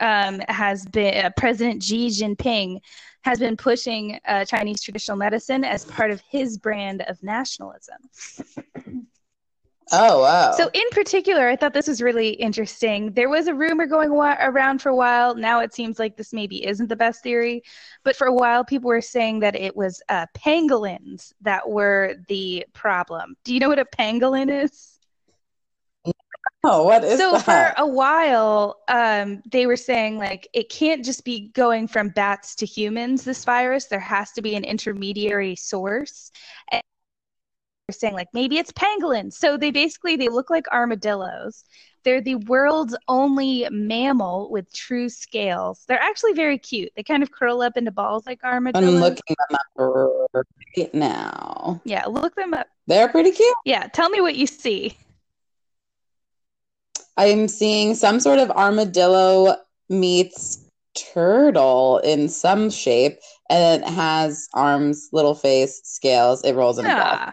um, 0.01 0.41
has 0.49 0.87
been 0.87 1.25
uh, 1.27 1.31
President 1.37 1.83
Xi 1.83 2.09
Jinping 2.09 2.81
has 3.25 3.39
been 3.39 3.57
pushing 3.57 4.21
uh, 4.27 4.45
Chinese 4.45 4.83
traditional 4.83 5.17
medicine 5.17 5.65
as 5.65 5.85
part 5.87 6.11
of 6.11 6.21
his 6.31 6.59
brand 6.59 7.03
of 7.03 7.23
nationalism. 7.23 7.97
Oh 9.93 10.21
wow. 10.21 10.53
So, 10.53 10.69
in 10.73 10.83
particular, 10.91 11.49
I 11.49 11.57
thought 11.57 11.73
this 11.73 11.89
was 11.89 12.03
really 12.03 12.31
interesting. 12.31 13.13
There 13.13 13.29
was 13.29 13.47
a 13.47 13.55
rumor 13.55 13.87
going 13.87 14.13
wa- 14.13 14.37
around 14.41 14.83
for 14.83 14.91
a 14.91 14.97
while. 14.97 15.35
Now 15.35 15.61
it 15.61 15.73
seems 15.73 15.99
like 15.99 16.17
this 16.17 16.33
maybe 16.33 16.67
isn't 16.67 16.89
the 16.89 16.97
best 16.97 17.23
theory, 17.23 17.63
but 18.03 18.17
for 18.17 18.27
a 18.27 18.35
while, 18.35 18.65
people 18.65 18.89
were 18.89 19.01
saying 19.01 19.41
that 19.41 19.55
it 19.55 19.77
was 19.77 20.03
uh, 20.09 20.27
pangolins 20.37 21.33
that 21.43 21.69
were 21.69 22.17
the 22.29 22.67
problem. 22.73 23.37
Do 23.45 23.55
you 23.55 23.61
know 23.61 23.69
what 23.69 23.79
a 23.79 23.85
pangolin 23.85 24.65
is? 24.65 24.94
Oh, 26.65 26.85
what 26.85 27.05
is 27.05 27.19
that? 27.19 27.31
so 27.31 27.33
that? 27.33 27.77
for 27.77 27.83
a 27.83 27.87
while, 27.87 28.81
um, 28.89 29.43
they 29.51 29.67
were 29.67 29.77
saying 29.77 30.19
like 30.19 30.49
it 30.53 30.69
can't 30.69 31.05
just 31.05 31.25
be 31.25 31.49
going 31.55 31.89
from 31.89 32.09
bats 32.09 32.55
to 32.57 32.67
humans. 32.67 33.25
This 33.25 33.45
virus, 33.45 33.87
there 33.87 34.01
has 34.01 34.33
to 34.33 34.43
be 34.43 34.55
an 34.55 34.65
intermediary 34.65 35.57
source. 35.57 36.31
And 36.71 36.83
they're 37.89 37.95
saying 37.95 38.15
like 38.15 38.29
maybe 38.33 38.59
it's 38.59 38.73
pangolins. 38.73 39.35
So 39.35 39.57
they 39.57 39.71
basically 39.71 40.17
they 40.17 40.29
look 40.29 40.51
like 40.51 40.67
armadillos. 40.73 41.65
They're 42.03 42.21
the 42.21 42.37
world's 42.37 42.97
only 43.09 43.67
mammal 43.71 44.51
with 44.51 44.71
true 44.73 45.09
scales. 45.09 45.85
They're 45.89 46.01
actually 46.01 46.35
very 46.35 46.59
cute. 46.59 46.91
They 46.97 47.03
kind 47.03 47.23
of 47.23 47.31
curl 47.31 47.63
up 47.63 47.77
into 47.77 47.91
balls 47.91 48.27
like 48.27 48.45
armadillos. 48.45 48.95
I'm 48.95 49.01
looking 49.01 49.37
them 49.49 49.59
up 49.79 50.47
right 50.77 50.95
now. 50.95 51.81
Yeah, 51.85 52.05
look 52.07 52.35
them 52.35 52.53
up. 52.53 52.69
They're 52.87 53.09
pretty 53.09 53.31
cute. 53.31 53.55
Yeah, 53.65 53.87
tell 53.89 54.11
me 54.11 54.21
what 54.21 54.37
you 54.37 54.47
see. 54.47 54.97
I'm 57.17 57.49
seeing 57.49 57.95
some 57.95 58.21
sort 58.21 58.39
of 58.39 58.51
armadillo 58.51 59.57
meets 59.89 60.59
turtle 60.95 61.99
in 61.99 62.29
some 62.29 62.71
shape, 62.71 63.19
and 63.51 63.83
it 63.83 63.89
has 63.89 64.49
arms, 64.55 65.09
little 65.13 65.35
face, 65.35 65.81
scales. 65.85 66.43
It 66.45 66.55
rolls 66.55 66.79
in 66.79 66.87
a 66.87 66.89
ball. 66.89 66.97
Yeah. 66.97 67.33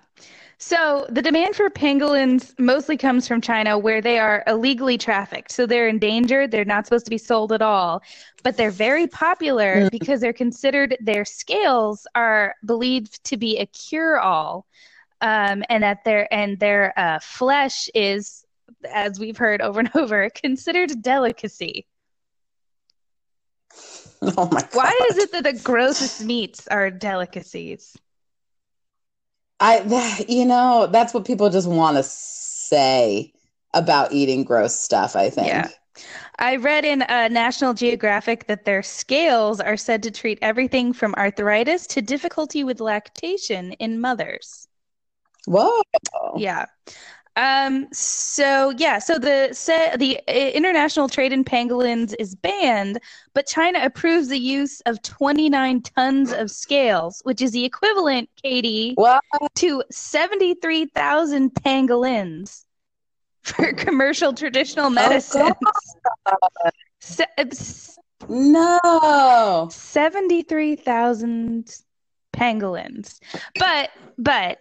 So 0.57 1.07
the 1.09 1.23
demand 1.23 1.55
for 1.55 1.71
pangolins 1.71 2.53
mostly 2.59 2.95
comes 2.95 3.27
from 3.27 3.41
China, 3.41 3.79
where 3.79 3.99
they 3.99 4.19
are 4.19 4.43
illegally 4.45 4.95
trafficked. 4.95 5.51
So 5.51 5.65
they're 5.65 5.87
endangered. 5.87 6.51
They're 6.51 6.65
not 6.65 6.85
supposed 6.85 7.05
to 7.05 7.09
be 7.09 7.17
sold 7.17 7.51
at 7.51 7.63
all, 7.63 8.03
but 8.43 8.57
they're 8.57 8.69
very 8.69 9.07
popular 9.07 9.85
Mm. 9.85 9.91
because 9.91 10.21
they're 10.21 10.33
considered. 10.33 10.95
Their 11.01 11.25
scales 11.25 12.05
are 12.13 12.53
believed 12.63 13.23
to 13.23 13.37
be 13.37 13.57
a 13.57 13.65
cure-all, 13.65 14.67
um, 15.21 15.63
and 15.67 15.81
that 15.81 16.03
their 16.03 16.31
and 16.31 16.59
their 16.59 16.93
uh, 16.95 17.17
flesh 17.23 17.89
is, 17.95 18.45
as 18.85 19.19
we've 19.19 19.37
heard 19.37 19.61
over 19.61 19.79
and 19.79 19.91
over, 19.95 20.29
considered 20.29 20.91
a 20.91 20.95
delicacy. 20.95 21.85
Oh 24.37 24.47
my 24.51 24.61
god. 24.61 24.69
Why 24.73 24.99
is 25.09 25.17
it 25.17 25.31
that 25.31 25.43
the 25.45 25.53
grossest 25.53 26.23
meats 26.23 26.67
are 26.67 26.91
delicacies? 26.91 27.97
I 29.59 30.25
you 30.29 30.45
know, 30.45 30.87
that's 30.91 31.11
what 31.13 31.25
people 31.25 31.49
just 31.49 31.67
want 31.67 31.97
to 31.97 32.03
say 32.03 33.33
about 33.73 34.11
eating 34.11 34.43
gross 34.43 34.75
stuff, 34.75 35.15
I 35.15 35.29
think. 35.29 35.47
Yeah. 35.47 35.69
I 36.39 36.55
read 36.55 36.85
in 36.85 37.03
uh, 37.03 37.27
National 37.29 37.73
Geographic 37.73 38.47
that 38.47 38.65
their 38.65 38.81
scales 38.81 39.59
are 39.59 39.77
said 39.77 40.01
to 40.03 40.11
treat 40.11 40.39
everything 40.41 40.93
from 40.93 41.13
arthritis 41.15 41.85
to 41.87 42.01
difficulty 42.01 42.63
with 42.63 42.79
lactation 42.79 43.73
in 43.73 43.99
mothers. 43.99 44.67
Whoa. 45.45 45.81
Yeah. 46.37 46.65
Um. 47.35 47.87
So 47.93 48.73
yeah. 48.77 48.99
So 48.99 49.17
the 49.17 49.49
se- 49.53 49.95
the 49.97 50.19
uh, 50.27 50.31
international 50.31 51.07
trade 51.07 51.31
in 51.31 51.45
pangolins 51.45 52.13
is 52.19 52.35
banned, 52.35 52.99
but 53.33 53.47
China 53.47 53.79
approves 53.83 54.27
the 54.27 54.37
use 54.37 54.81
of 54.81 55.01
29 55.01 55.81
tons 55.81 56.33
of 56.33 56.51
scales, 56.51 57.21
which 57.23 57.41
is 57.41 57.51
the 57.51 57.63
equivalent, 57.63 58.29
Katie, 58.43 58.93
What? 58.95 59.21
to 59.55 59.81
73,000 59.91 61.53
pangolins 61.53 62.65
for 63.43 63.71
commercial 63.73 64.33
traditional 64.33 64.89
medicines. 64.89 65.53
Se- 66.99 67.25
it's 67.37 67.97
No. 68.27 69.69
73,000 69.71 71.77
pangolins. 72.33 73.19
But, 73.57 73.89
but, 74.17 74.59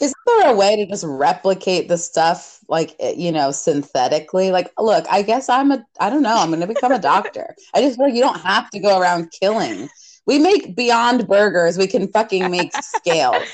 Isn't 0.00 0.16
there 0.26 0.52
a 0.52 0.56
way 0.56 0.76
to 0.76 0.86
just 0.86 1.04
replicate 1.06 1.88
the 1.88 1.98
stuff 1.98 2.60
like 2.68 2.94
eh, 3.00 3.14
you 3.16 3.32
know 3.32 3.50
synthetically? 3.50 4.50
Like, 4.50 4.72
look, 4.78 5.06
I 5.10 5.22
guess 5.22 5.48
I'm 5.48 5.70
a 5.70 5.84
I 6.00 6.10
don't 6.10 6.22
know, 6.22 6.36
I'm 6.36 6.50
gonna 6.50 6.66
become 6.66 6.92
a 6.92 6.98
doctor. 6.98 7.54
I 7.74 7.80
just 7.80 7.96
feel 7.96 8.06
like 8.06 8.14
you 8.14 8.22
don't 8.22 8.40
have 8.40 8.70
to 8.70 8.80
go 8.80 8.98
around 8.98 9.32
killing. 9.38 9.88
We 10.26 10.38
make 10.38 10.76
beyond 10.76 11.26
burgers, 11.26 11.78
we 11.78 11.86
can 11.88 12.06
fucking 12.08 12.50
make 12.50 12.72
scales. 12.76 13.44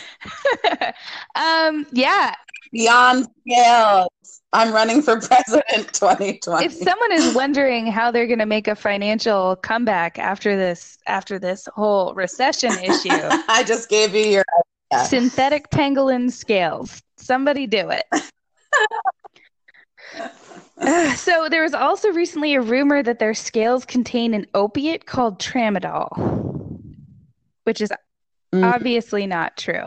um, 1.34 1.86
yeah, 1.92 2.34
Beyond 2.72 3.26
scales. 3.40 4.08
I'm 4.52 4.72
running 4.72 5.02
for 5.02 5.20
president 5.20 5.92
2020. 5.92 6.64
if 6.64 6.72
someone 6.72 7.12
is 7.12 7.34
wondering 7.34 7.86
how 7.86 8.10
they're 8.10 8.26
going 8.26 8.38
to 8.38 8.46
make 8.46 8.66
a 8.66 8.74
financial 8.74 9.56
comeback 9.56 10.18
after 10.18 10.56
this, 10.56 10.98
after 11.06 11.38
this 11.38 11.68
whole 11.74 12.14
recession 12.14 12.72
issue, 12.72 13.08
I 13.10 13.64
just 13.66 13.88
gave 13.88 14.14
you 14.14 14.24
your 14.24 14.44
idea. 14.92 15.04
synthetic 15.06 15.70
pangolin 15.70 16.30
scales. 16.30 17.02
Somebody 17.16 17.66
do 17.66 17.90
it. 17.90 18.04
Uh, 20.80 21.12
so 21.16 21.48
there 21.48 21.62
was 21.62 21.74
also 21.74 22.10
recently 22.12 22.54
a 22.54 22.60
rumor 22.60 23.02
that 23.02 23.18
their 23.18 23.34
scales 23.34 23.84
contain 23.84 24.34
an 24.34 24.46
opiate 24.54 25.06
called 25.06 25.38
tramadol, 25.40 26.80
which 27.64 27.80
is 27.80 27.90
Mm. 28.54 28.64
obviously 28.64 29.26
not 29.26 29.58
true. 29.58 29.84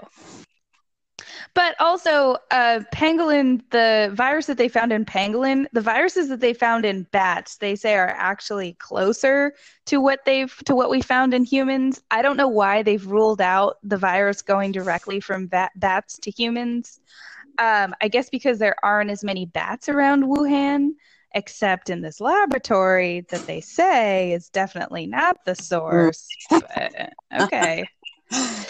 But 1.53 1.75
also, 1.81 2.37
uh, 2.51 2.79
pangolin, 2.93 3.61
the 3.71 4.11
virus 4.13 4.45
that 4.45 4.57
they 4.57 4.69
found 4.69 4.93
in 4.93 5.03
pangolin, 5.03 5.65
the 5.73 5.81
viruses 5.81 6.29
that 6.29 6.39
they 6.39 6.53
found 6.53 6.85
in 6.85 7.03
bats, 7.11 7.57
they 7.57 7.75
say 7.75 7.95
are 7.95 8.07
actually 8.07 8.73
closer 8.73 9.53
to 9.87 9.99
what 9.99 10.21
they've 10.25 10.55
to 10.65 10.75
what 10.75 10.89
we 10.89 11.01
found 11.01 11.33
in 11.33 11.43
humans. 11.43 12.01
I 12.09 12.21
don't 12.21 12.37
know 12.37 12.47
why 12.47 12.83
they've 12.83 13.05
ruled 13.05 13.41
out 13.41 13.77
the 13.83 13.97
virus 13.97 14.41
going 14.41 14.71
directly 14.71 15.19
from 15.19 15.47
bat, 15.47 15.71
bats 15.75 16.17
to 16.19 16.31
humans. 16.31 17.01
Um, 17.59 17.93
I 18.01 18.07
guess 18.07 18.29
because 18.29 18.57
there 18.57 18.75
aren't 18.81 19.11
as 19.11 19.23
many 19.23 19.45
bats 19.45 19.89
around 19.89 20.23
Wuhan, 20.23 20.91
except 21.33 21.89
in 21.89 22.01
this 22.01 22.21
laboratory 22.21 23.25
that 23.29 23.45
they 23.45 23.59
say 23.59 24.31
is 24.31 24.49
definitely 24.49 25.05
not 25.05 25.43
the 25.45 25.55
source. 25.55 26.27
But, 26.49 27.13
okay. 27.41 27.87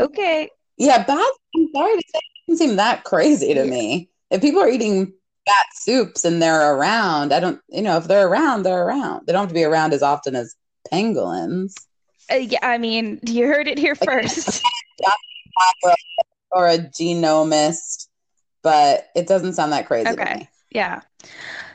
Okay. 0.00 0.48
Yeah, 0.82 1.04
bats. 1.04 1.38
I'm 1.54 1.68
sorry 1.72 1.96
to 1.96 2.02
say, 2.08 2.18
it 2.18 2.50
doesn't 2.50 2.66
seem 2.66 2.76
that 2.76 3.04
crazy 3.04 3.54
to 3.54 3.64
me. 3.64 4.10
If 4.30 4.40
people 4.40 4.60
are 4.60 4.68
eating 4.68 5.12
bat 5.46 5.66
soups 5.74 6.24
and 6.24 6.42
they're 6.42 6.74
around, 6.74 7.32
I 7.32 7.38
don't, 7.38 7.60
you 7.68 7.82
know, 7.82 7.98
if 7.98 8.08
they're 8.08 8.26
around, 8.26 8.64
they're 8.64 8.84
around. 8.84 9.24
They 9.24 9.32
don't 9.32 9.42
have 9.42 9.48
to 9.50 9.54
be 9.54 9.62
around 9.62 9.92
as 9.92 10.02
often 10.02 10.34
as 10.34 10.56
pangolins 10.92 11.74
Uh, 12.32 12.34
yeah, 12.34 12.58
I 12.62 12.78
mean, 12.78 13.20
you 13.24 13.46
heard 13.46 13.68
it 13.68 13.78
here 13.78 13.94
first. 14.10 14.60
or 16.50 16.66
a 16.66 16.78
genomist, 16.78 18.08
but 18.64 19.06
it 19.14 19.28
doesn't 19.28 19.52
sound 19.52 19.72
that 19.72 19.86
crazy 19.86 20.06
to 20.06 20.12
Okay. 20.20 20.48
Yeah. 20.70 21.02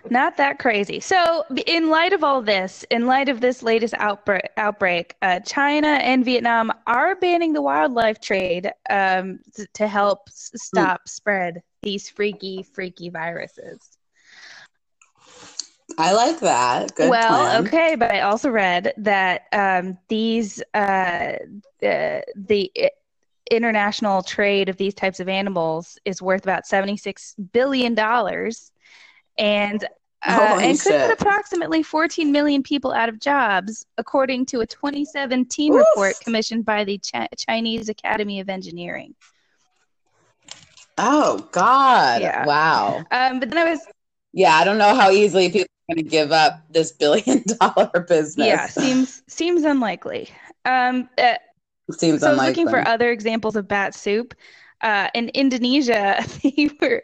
Not 0.10 0.38
that 0.38 0.60
crazy. 0.60 1.00
So, 1.00 1.44
in 1.66 1.89
light 1.89 2.13
of 2.13 2.24
all 2.24 2.42
this, 2.42 2.86
in 2.89 3.06
light 3.08 3.30
of 3.30 3.42
this 3.42 3.62
latest 3.62 3.94
outbreak, 3.98 4.44
outbreak 4.58 5.16
uh, 5.22 5.39
China 5.42 5.88
and 5.88 6.24
Vietnam 6.24 6.72
are 6.86 7.16
banning 7.16 7.54
the 7.54 7.62
wildlife 7.62 8.20
trade 8.20 8.72
um, 8.89 9.39
to 9.74 9.88
help 9.88 10.22
s- 10.27 10.51
stop 10.56 11.08
spread 11.08 11.62
these 11.82 12.10
freaky, 12.10 12.63
freaky 12.63 13.10
viruses. 13.10 13.98
I 15.98 16.13
like 16.13 16.39
that. 16.39 16.96
Good 16.96 17.10
well, 17.10 17.27
plan. 17.27 17.66
okay, 17.66 17.96
but 17.96 18.12
I 18.12 18.22
also 18.22 18.50
read 18.50 18.94
that 18.98 19.44
um, 19.54 19.98
these 20.10 20.62
uh, 20.74 21.38
uh, 21.84 22.22
the 22.36 22.72
international 23.50 24.22
trade 24.24 24.70
of 24.70 24.77
these 24.77 24.94
types 24.94 25.20
of 25.20 25.30
animals 25.30 25.98
is 26.06 26.22
worth 26.22 26.44
about 26.44 26.66
seventy 26.66 26.98
six 26.98 27.36
billion 27.54 27.94
dollars, 27.96 28.72
and 29.38 29.84
uh, 30.25 30.50
Holy 30.50 30.65
and 30.65 30.79
could 30.79 31.00
put 31.01 31.12
approximately 31.12 31.84
fourteen 31.84 32.32
million 32.32 32.63
people 32.63 32.94
out 32.94 33.10
of 33.10 33.20
jobs, 33.20 33.86
according 33.98 34.46
to 34.48 34.62
a 34.62 34.67
twenty 34.67 35.06
seventeen 35.06 35.74
Oof. 35.74 35.86
report 35.86 36.15
commissioned 36.24 36.65
by 36.65 36.84
the 36.84 37.00
Chi- 37.00 37.29
Chinese 37.38 37.89
Academy 37.89 38.39
of 38.39 38.50
Engineering. 38.50 39.15
Oh 40.98 41.48
God! 41.51 42.22
Yeah. 42.22 42.46
Wow. 42.46 43.06
Um, 43.12 43.39
but 43.39 43.50
then 43.50 43.60
I 43.60 43.70
was 43.70 43.79
Yeah, 44.34 44.56
I 44.56 44.63
don't 44.63 44.77
know 44.77 44.96
how 44.96 45.12
easily 45.12 45.50
people 45.50 45.67
are 45.89 45.96
going 45.96 46.03
to 46.03 46.10
give 46.10 46.32
up 46.32 46.62
this 46.72 46.91
billion 46.91 47.44
dollar 47.60 48.06
business. 48.08 48.48
Yeah, 48.48 48.67
seems 48.67 49.24
seems 49.27 49.63
unlikely. 49.63 50.29
Um, 50.65 51.10
uh, 51.17 51.36
Seems 51.91 52.22
so 52.22 52.27
I 52.27 52.34
was 52.34 52.44
looking 52.44 52.67
for 52.67 52.86
other 52.86 53.12
examples 53.12 53.56
of 53.56 53.67
bat 53.67 53.96
soup. 53.96 54.34
Uh, 54.82 55.08
in 55.15 55.29
Indonesia, 55.29 56.24
they 56.44 56.70
were 56.82 57.03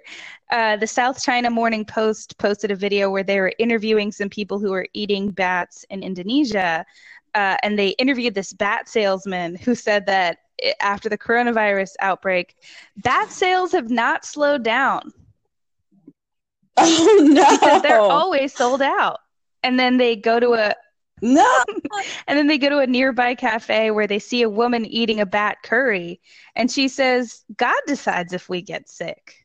uh, 0.51 0.77
the 0.77 0.87
South 0.87 1.21
China 1.23 1.49
Morning 1.49 1.85
Post 1.85 2.37
posted 2.37 2.71
a 2.71 2.75
video 2.75 3.09
where 3.09 3.23
they 3.23 3.39
were 3.39 3.53
interviewing 3.59 4.11
some 4.11 4.29
people 4.29 4.59
who 4.59 4.71
were 4.71 4.87
eating 4.93 5.31
bats 5.31 5.85
in 5.89 6.03
Indonesia, 6.03 6.85
uh, 7.33 7.57
and 7.63 7.77
they 7.77 7.89
interviewed 7.89 8.35
this 8.35 8.53
bat 8.53 8.87
salesman 8.87 9.55
who 9.55 9.73
said 9.75 10.05
that 10.05 10.37
after 10.79 11.09
the 11.09 11.17
coronavirus 11.17 11.93
outbreak, 11.99 12.55
bat 12.97 13.31
sales 13.31 13.71
have 13.71 13.89
not 13.89 14.25
slowed 14.25 14.63
down. 14.63 15.11
oh 16.77 17.19
no! 17.21 17.49
Because 17.51 17.81
they're 17.81 17.99
always 17.99 18.53
sold 18.53 18.81
out. 18.81 19.19
And 19.63 19.79
then 19.79 19.97
they 19.97 20.15
go 20.15 20.39
to 20.39 20.53
a 20.53 20.75
no. 21.21 21.63
and 22.27 22.37
then 22.37 22.47
they 22.47 22.57
go 22.57 22.69
to 22.69 22.79
a 22.79 22.87
nearby 22.87 23.33
cafe 23.33 23.91
where 23.91 24.07
they 24.07 24.19
see 24.19 24.41
a 24.41 24.49
woman 24.49 24.85
eating 24.85 25.21
a 25.21 25.25
bat 25.25 25.57
curry 25.63 26.19
and 26.55 26.69
she 26.69 26.87
says, 26.87 27.43
"God 27.55 27.79
decides 27.87 28.33
if 28.33 28.49
we 28.49 28.61
get 28.61 28.89
sick." 28.89 29.42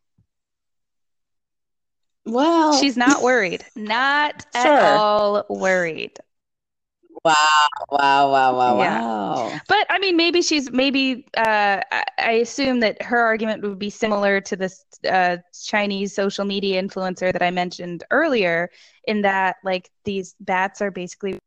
Well, 2.29 2.79
She's 2.79 2.97
not 2.97 3.23
worried. 3.23 3.65
Not. 3.75 4.47
Sure. 4.55 4.73
at 4.73 4.97
all 4.97 5.45
worried. 5.49 6.19
wow, 7.25 7.35
wow, 7.91 8.31
wow, 8.31 8.57
wow, 8.57 8.79
Yeah. 8.79 9.01
wow. 9.01 9.61
But 9.69 9.87
I 9.91 9.99
mean, 9.99 10.17
maybe 10.17 10.43
she's 10.43 10.71
maybe. 10.71 11.27
Uh, 11.37 11.81
I, 11.91 12.05
I 12.19 12.31
assume 12.33 12.81
that 12.81 13.01
her 13.03 13.19
argument 13.19 13.63
would 13.63 13.79
be 13.79 13.91
similar 13.91 14.41
to 14.43 14.57
this 14.57 14.85
uh, 15.09 15.39
Chinese 15.65 16.15
social 16.15 16.45
media 16.45 16.83
influencer 16.83 17.33
that 17.33 17.43
I 17.43 17.51
mentioned 17.51 18.05
earlier, 18.11 18.71
in 19.05 19.23
that 19.23 19.57
like 19.65 19.91
these 20.05 20.35
bats 20.41 20.81
are 20.83 20.91
basically 20.91 21.39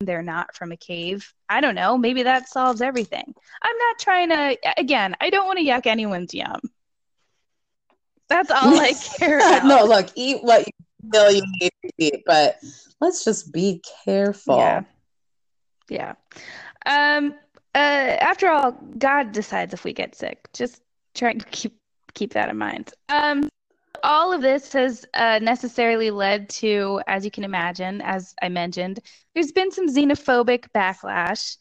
they're 0.00 0.22
not 0.22 0.54
from 0.54 0.72
a 0.72 0.76
cave. 0.76 1.32
I 1.48 1.60
don't 1.60 1.74
know. 1.74 1.96
Maybe 1.96 2.22
that 2.24 2.48
solves 2.48 2.82
everything. 2.82 3.34
I'm 3.62 3.78
not 3.78 3.98
trying 3.98 4.28
to. 4.30 4.58
Again, 4.78 5.16
I 5.20 5.30
don't 5.30 5.46
want 5.46 5.58
to 5.58 5.64
yuck 5.64 5.86
anyone's 5.86 6.34
yum. 6.34 6.60
That's 8.28 8.50
all 8.50 8.78
I 8.78 8.92
care 9.18 9.38
about. 9.58 9.64
no, 9.64 9.84
look, 9.84 10.08
eat 10.14 10.42
what 10.42 10.66
you 10.66 11.10
feel 11.12 11.30
you 11.32 11.42
need 11.60 11.72
to 11.82 11.90
eat, 11.98 12.22
but 12.26 12.58
let's 13.00 13.24
just 13.24 13.52
be 13.52 13.82
careful. 14.04 14.58
Yeah. 14.58 14.82
Yeah. 15.88 16.14
Um. 16.84 17.34
Uh. 17.74 17.78
After 18.20 18.48
all, 18.48 18.72
God 18.98 19.32
decides 19.32 19.72
if 19.74 19.84
we 19.84 19.92
get 19.92 20.14
sick. 20.14 20.48
Just 20.52 20.82
try 21.14 21.34
to 21.34 21.44
keep 21.46 21.76
keep 22.14 22.32
that 22.34 22.48
in 22.48 22.58
mind. 22.58 22.92
Um. 23.08 23.48
All 24.02 24.30
of 24.32 24.42
this 24.42 24.74
has 24.74 25.06
uh, 25.14 25.38
necessarily 25.40 26.10
led 26.10 26.50
to, 26.50 27.00
as 27.06 27.24
you 27.24 27.30
can 27.30 27.44
imagine, 27.44 28.02
as 28.02 28.34
I 28.42 28.50
mentioned, 28.50 29.00
there's 29.34 29.52
been 29.52 29.72
some 29.72 29.88
xenophobic 29.88 30.66
backlash. 30.74 31.56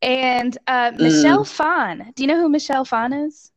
And 0.00 0.56
uh, 0.66 0.92
Michelle 0.96 1.44
Phan, 1.44 2.12
do 2.16 2.22
you 2.22 2.26
know 2.28 2.40
who 2.40 2.48
Michelle 2.48 2.86
Phan 2.86 3.12
is? 3.12 3.52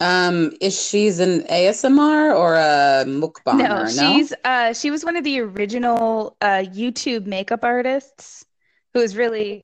Um, 0.00 0.52
is 0.62 0.82
she's 0.82 1.20
an 1.20 1.42
ASMR 1.42 2.34
or 2.34 2.54
a 2.54 3.04
mukbang? 3.06 3.58
No, 3.58 3.86
she's 3.86 4.32
uh, 4.44 4.72
she 4.72 4.90
was 4.90 5.04
one 5.04 5.16
of 5.16 5.24
the 5.24 5.40
original 5.40 6.36
uh, 6.40 6.64
YouTube 6.64 7.26
makeup 7.26 7.64
artists 7.64 8.44
who 8.94 9.00
was 9.00 9.14
really 9.14 9.62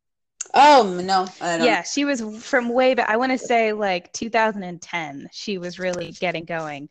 Oh 0.55 0.99
no, 1.03 1.27
I 1.41 1.59
don't. 1.59 1.67
Yeah, 1.67 1.83
she 1.83 2.05
was 2.05 2.23
from 2.43 2.69
way 2.71 2.95
back. 2.95 3.09
I 3.09 3.17
want 3.17 3.33
to 3.33 3.39
say 3.39 3.73
like 3.73 4.13
2010. 4.13 5.29
She 5.33 5.59
was 5.59 5.79
really 5.79 6.13
getting 6.13 6.45
going. 6.45 6.89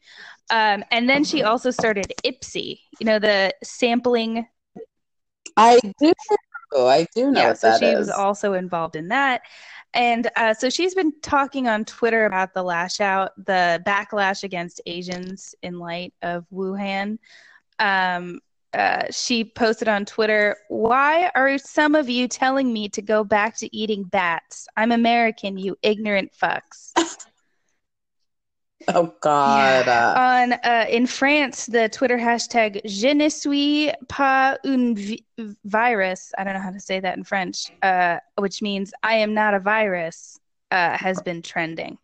Um, 0.51 0.83
and 0.91 1.09
then 1.09 1.23
she 1.23 1.41
also 1.43 1.71
started 1.71 2.13
Ipsy, 2.23 2.81
you 2.99 3.05
know, 3.05 3.17
the 3.17 3.53
sampling. 3.63 4.45
I 5.57 5.79
do. 6.73 6.85
I 6.85 7.07
do 7.15 7.31
know 7.31 7.41
yeah, 7.41 7.47
what 7.49 7.59
so 7.59 7.69
that 7.69 7.79
she 7.79 7.87
is. 7.87 7.97
was 7.97 8.09
also 8.09 8.53
involved 8.53 8.95
in 8.95 9.07
that. 9.09 9.41
And 9.93 10.29
uh, 10.35 10.53
so 10.53 10.69
she's 10.69 10.93
been 10.93 11.13
talking 11.21 11.67
on 11.67 11.85
Twitter 11.85 12.25
about 12.25 12.53
the 12.53 12.63
lash 12.63 12.99
out, 12.99 13.31
the 13.45 13.81
backlash 13.85 14.43
against 14.43 14.81
Asians 14.85 15.55
in 15.63 15.79
light 15.79 16.13
of 16.21 16.45
Wuhan. 16.53 17.17
Um, 17.79 18.41
uh, 18.73 19.05
she 19.09 19.45
posted 19.45 19.87
on 19.87 20.03
Twitter, 20.03 20.57
Why 20.67 21.31
are 21.33 21.57
some 21.57 21.95
of 21.95 22.09
you 22.09 22.27
telling 22.27 22.73
me 22.73 22.89
to 22.89 23.01
go 23.01 23.23
back 23.23 23.57
to 23.59 23.73
eating 23.73 24.03
bats? 24.03 24.67
I'm 24.75 24.91
American, 24.91 25.57
you 25.57 25.77
ignorant 25.81 26.33
fucks. 26.33 26.91
oh 28.95 29.13
God. 29.21 29.85
Yeah. 29.87 30.11
Uh, 30.11 30.19
On 30.19 30.53
uh, 30.53 30.85
in 30.89 31.07
France, 31.07 31.65
the 31.65 31.89
Twitter 31.89 32.17
hashtag 32.17 32.81
"Je 32.85 33.13
ne 33.13 33.29
suis 33.29 33.91
pas 34.07 34.57
un 34.63 34.95
vi- 34.95 35.25
virus." 35.65 36.31
I 36.37 36.43
don't 36.43 36.53
know 36.53 36.59
how 36.59 36.71
to 36.71 36.79
say 36.79 36.99
that 36.99 37.17
in 37.17 37.23
French, 37.23 37.71
uh, 37.81 38.19
which 38.37 38.61
means 38.61 38.93
"I 39.03 39.15
am 39.15 39.33
not 39.33 39.53
a 39.53 39.59
virus," 39.59 40.39
uh, 40.71 40.97
has 40.97 41.21
been 41.21 41.41
trending. 41.41 41.97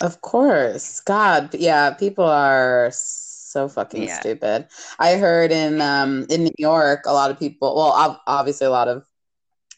of 0.00 0.20
course. 0.20 1.00
God. 1.00 1.54
Yeah. 1.54 1.90
People 1.90 2.24
are 2.24 2.90
so 2.92 3.68
fucking 3.68 4.04
Yeah. 4.04 4.20
stupid. 4.20 4.66
I 4.98 5.16
heard 5.16 5.50
in 5.50 5.80
um 5.80 6.26
in 6.30 6.44
New 6.44 6.54
York, 6.58 7.04
a 7.06 7.12
lot 7.12 7.30
of 7.30 7.38
people. 7.38 7.74
Well, 7.74 8.20
obviously, 8.26 8.66
a 8.66 8.70
lot 8.70 8.86
of 8.88 9.04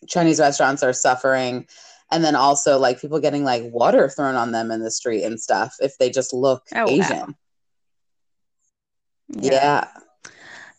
Chinese 0.07 0.39
restaurants 0.41 0.83
are 0.83 0.93
suffering. 0.93 1.67
And 2.13 2.25
then 2.25 2.35
also 2.35 2.79
like 2.79 3.01
people 3.01 3.21
getting 3.21 3.45
like 3.45 3.63
water 3.65 4.09
thrown 4.09 4.35
on 4.35 4.53
them 4.53 4.71
in 4.71 4.83
the 4.83 4.91
street 4.91 5.23
and 5.25 5.41
stuff 5.41 5.77
if 5.81 5.97
they 5.99 6.11
just 6.11 6.33
look 6.33 6.65
Oh, 6.75 6.85
wow. 6.85 6.87
Asian. 6.89 7.37
Yeah. 9.29 9.87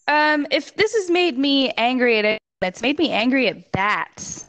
Um, 0.07 0.45
if 0.51 0.75
this 0.75 0.93
has 0.93 1.09
made 1.09 1.37
me 1.37 1.69
angry 1.71 2.19
at 2.19 2.25
it, 2.25 2.39
it's 2.61 2.81
made 2.81 2.97
me 2.99 3.11
angry 3.11 3.47
at 3.47 3.71
bats. 3.71 4.45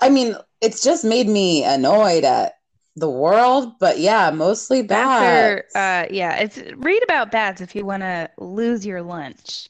I 0.00 0.08
mean, 0.08 0.36
it's 0.60 0.82
just 0.82 1.04
made 1.04 1.28
me 1.28 1.64
annoyed 1.64 2.24
at 2.24 2.54
the 2.96 3.10
world, 3.10 3.78
but 3.78 3.98
yeah, 3.98 4.30
mostly 4.30 4.82
Bats 4.82 5.20
bats. 5.20 5.76
are, 5.76 6.02
uh, 6.02 6.06
yeah. 6.10 6.36
It's 6.36 6.58
read 6.76 7.02
about 7.04 7.30
bats 7.30 7.60
if 7.60 7.74
you 7.74 7.84
want 7.84 8.02
to 8.02 8.30
lose 8.38 8.86
your 8.86 9.02
lunch. 9.02 9.68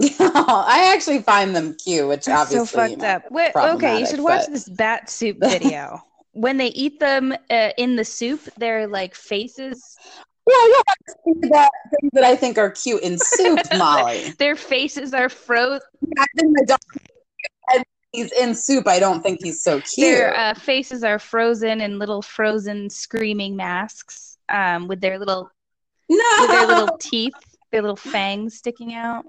I 0.20 0.92
actually 0.94 1.22
find 1.22 1.56
them 1.56 1.74
cute, 1.74 2.06
which 2.06 2.26
That's 2.26 2.52
obviously 2.52 2.66
so 2.66 2.76
fucked 2.78 2.90
you 2.92 2.96
know, 2.98 3.04
up. 3.08 3.30
Wait, 3.30 3.52
okay, 3.56 3.98
you 4.00 4.06
should 4.06 4.20
watch 4.20 4.42
but- 4.46 4.52
this 4.52 4.68
bat 4.68 5.10
soup 5.10 5.38
video. 5.40 6.02
when 6.32 6.56
they 6.56 6.68
eat 6.68 7.00
them 7.00 7.32
uh, 7.50 7.70
in 7.76 7.96
the 7.96 8.04
soup, 8.04 8.40
their 8.56 8.86
like 8.86 9.14
faces, 9.14 9.96
Yeah, 10.48 10.54
yeah, 10.68 11.04
things 11.24 11.50
that, 11.50 11.70
things 12.00 12.10
that 12.12 12.24
I 12.24 12.36
think 12.36 12.58
are 12.58 12.70
cute 12.70 13.02
in 13.02 13.18
soup, 13.18 13.58
Molly. 13.76 14.32
their 14.38 14.54
faces 14.54 15.12
are 15.14 15.28
frozen. 15.28 15.80
I 16.18 16.26
think 16.36 16.56
my 16.56 16.64
dog, 16.64 16.78
and 17.74 17.84
he's 18.12 18.30
in 18.32 18.54
soup. 18.54 18.86
I 18.86 19.00
don't 19.00 19.20
think 19.20 19.40
he's 19.42 19.62
so 19.64 19.80
cute. 19.80 20.06
Their 20.16 20.36
uh, 20.36 20.54
faces 20.54 21.02
are 21.02 21.18
frozen 21.18 21.80
in 21.80 21.98
little 21.98 22.22
frozen 22.22 22.88
screaming 22.88 23.56
masks, 23.56 24.38
um, 24.48 24.86
with 24.86 25.00
their 25.00 25.18
little 25.18 25.50
no, 26.08 26.36
with 26.40 26.50
their 26.50 26.66
little 26.68 26.96
teeth, 26.98 27.34
their 27.72 27.82
little 27.82 27.96
fangs 27.96 28.56
sticking 28.56 28.94
out. 28.94 29.24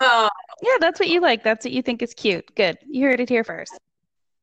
Oh, 0.00 0.28
Yeah, 0.62 0.76
that's 0.80 1.00
what 1.00 1.08
you 1.08 1.20
like. 1.20 1.42
That's 1.42 1.64
what 1.64 1.72
you 1.72 1.82
think 1.82 2.02
is 2.02 2.14
cute. 2.14 2.54
Good. 2.54 2.78
You 2.88 3.04
heard 3.06 3.20
it 3.20 3.28
here 3.28 3.44
first. 3.44 3.72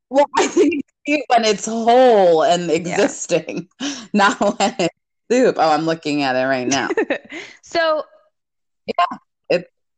well, 0.10 0.26
I 0.38 0.48
think 0.48 0.76
it's 0.76 0.94
cute 1.06 1.26
when 1.28 1.46
it's 1.46 1.66
whole 1.66 2.44
and 2.44 2.70
existing, 2.72 3.68
not 4.14 4.40
when 4.40 4.76
it's 4.80 4.96
soup. 5.32 5.56
Oh, 5.58 5.70
I'm 5.72 5.86
looking 5.86 6.24
at 6.24 6.36
it 6.36 6.46
right 6.46 6.68
now. 6.68 6.90
so 7.62 8.04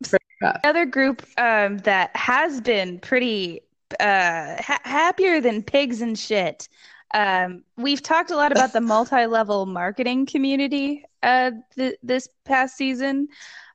pretty 0.03 0.25
rough. 0.41 0.59
Another 0.63 0.85
group 0.85 1.25
um, 1.37 1.77
that 1.79 2.15
has 2.15 2.61
been 2.61 2.99
pretty 2.99 3.61
uh, 3.99 4.61
ha- 4.61 4.81
happier 4.83 5.41
than 5.41 5.63
pigs 5.63 6.01
and 6.01 6.17
shit. 6.17 6.67
Um, 7.13 7.63
we've 7.77 8.01
talked 8.01 8.31
a 8.31 8.35
lot 8.35 8.51
about 8.51 8.73
the 8.73 8.81
multi-level 8.81 9.65
marketing 9.67 10.25
community 10.25 11.05
uh, 11.23 11.51
th- 11.75 11.97
this 12.03 12.27
past 12.43 12.75
season, 12.75 13.27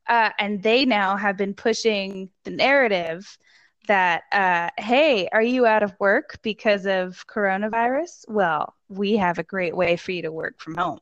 uh, 0.08 0.30
and 0.38 0.62
they 0.62 0.84
now 0.84 1.16
have 1.16 1.36
been 1.36 1.54
pushing 1.54 2.30
the 2.44 2.50
narrative 2.50 3.38
that, 3.86 4.22
uh, 4.32 4.70
hey, 4.78 5.28
are 5.32 5.42
you 5.42 5.66
out 5.66 5.82
of 5.82 5.94
work 5.98 6.38
because 6.42 6.86
of 6.86 7.26
coronavirus? 7.26 8.24
Well, 8.28 8.74
we 8.88 9.16
have 9.16 9.38
a 9.38 9.42
great 9.42 9.76
way 9.76 9.96
for 9.96 10.12
you 10.12 10.22
to 10.22 10.32
work 10.32 10.60
from 10.60 10.76
home. 10.76 11.00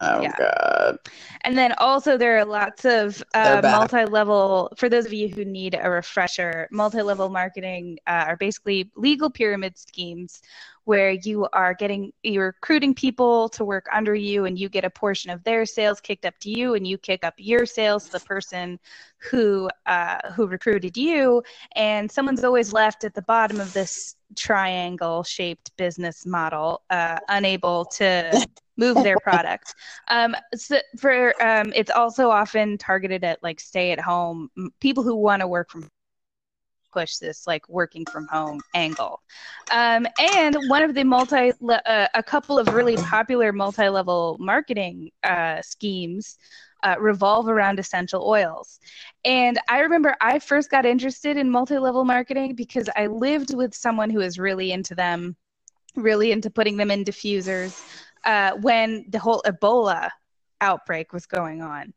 Oh 0.00 0.22
Yeah. 0.22 0.32
God. 0.36 0.98
And 1.42 1.56
then 1.56 1.72
also 1.78 2.16
there 2.18 2.38
are 2.38 2.44
lots 2.44 2.84
of 2.84 3.22
uh, 3.34 3.60
multi-level. 3.62 4.72
For 4.76 4.88
those 4.88 5.06
of 5.06 5.12
you 5.12 5.28
who 5.28 5.44
need 5.44 5.78
a 5.80 5.90
refresher, 5.90 6.68
multi-level 6.70 7.30
marketing 7.30 7.98
uh, 8.06 8.24
are 8.28 8.36
basically 8.36 8.90
legal 8.96 9.30
pyramid 9.30 9.78
schemes 9.78 10.42
where 10.84 11.10
you 11.10 11.48
are 11.52 11.74
getting 11.74 12.12
you're 12.22 12.46
recruiting 12.46 12.94
people 12.94 13.48
to 13.48 13.64
work 13.64 13.86
under 13.92 14.14
you, 14.14 14.44
and 14.44 14.58
you 14.58 14.68
get 14.68 14.84
a 14.84 14.90
portion 14.90 15.30
of 15.30 15.42
their 15.42 15.66
sales 15.66 16.00
kicked 16.00 16.24
up 16.24 16.38
to 16.40 16.50
you, 16.50 16.74
and 16.74 16.86
you 16.86 16.96
kick 16.96 17.24
up 17.24 17.34
your 17.38 17.66
sales 17.66 18.06
to 18.06 18.12
the 18.12 18.20
person 18.20 18.78
who 19.18 19.68
uh, 19.86 20.18
who 20.32 20.46
recruited 20.46 20.96
you, 20.96 21.42
and 21.74 22.10
someone's 22.10 22.44
always 22.44 22.72
left 22.72 23.02
at 23.02 23.14
the 23.14 23.22
bottom 23.22 23.60
of 23.60 23.72
this 23.72 24.14
triangle-shaped 24.36 25.76
business 25.76 26.24
model, 26.24 26.82
uh, 26.90 27.18
unable 27.28 27.84
to 27.84 28.46
move 28.76 28.96
their 28.96 29.18
product. 29.22 29.74
Um, 30.08 30.36
so 30.54 30.78
for 30.98 31.34
um, 31.42 31.72
it's 31.74 31.90
also 31.90 32.30
often 32.30 32.78
targeted 32.78 33.24
at 33.24 33.42
like 33.42 33.60
stay 33.60 33.92
at 33.92 34.00
home 34.00 34.48
people 34.80 35.02
who 35.02 35.14
want 35.14 35.40
to 35.40 35.48
work 35.48 35.70
from 35.70 35.88
push 36.96 37.16
this 37.16 37.46
like 37.46 37.68
working 37.68 38.06
from 38.06 38.26
home 38.28 38.58
angle. 38.74 39.20
Um, 39.70 40.06
and 40.18 40.56
one 40.68 40.82
of 40.82 40.94
the 40.94 41.04
multi, 41.04 41.52
uh, 41.68 42.08
a 42.14 42.22
couple 42.22 42.58
of 42.58 42.68
really 42.68 42.96
popular 42.96 43.52
multi 43.52 43.88
level 43.90 44.38
marketing 44.40 45.10
uh, 45.22 45.60
schemes 45.60 46.38
uh, 46.82 46.96
revolve 46.98 47.48
around 47.48 47.78
essential 47.78 48.26
oils. 48.26 48.80
And 49.26 49.58
I 49.68 49.80
remember 49.80 50.16
I 50.22 50.38
first 50.38 50.70
got 50.70 50.86
interested 50.86 51.36
in 51.36 51.50
multi 51.50 51.78
level 51.78 52.04
marketing 52.04 52.54
because 52.54 52.88
I 52.96 53.08
lived 53.08 53.54
with 53.54 53.74
someone 53.74 54.08
who 54.08 54.20
was 54.20 54.38
really 54.38 54.72
into 54.72 54.94
them, 54.94 55.36
really 55.96 56.32
into 56.32 56.48
putting 56.48 56.78
them 56.78 56.90
in 56.90 57.04
diffusers 57.04 57.78
uh, 58.26 58.52
when 58.60 59.06
the 59.08 59.18
whole 59.18 59.42
Ebola 59.46 60.10
outbreak 60.60 61.12
was 61.12 61.26
going 61.26 61.62
on. 61.62 61.94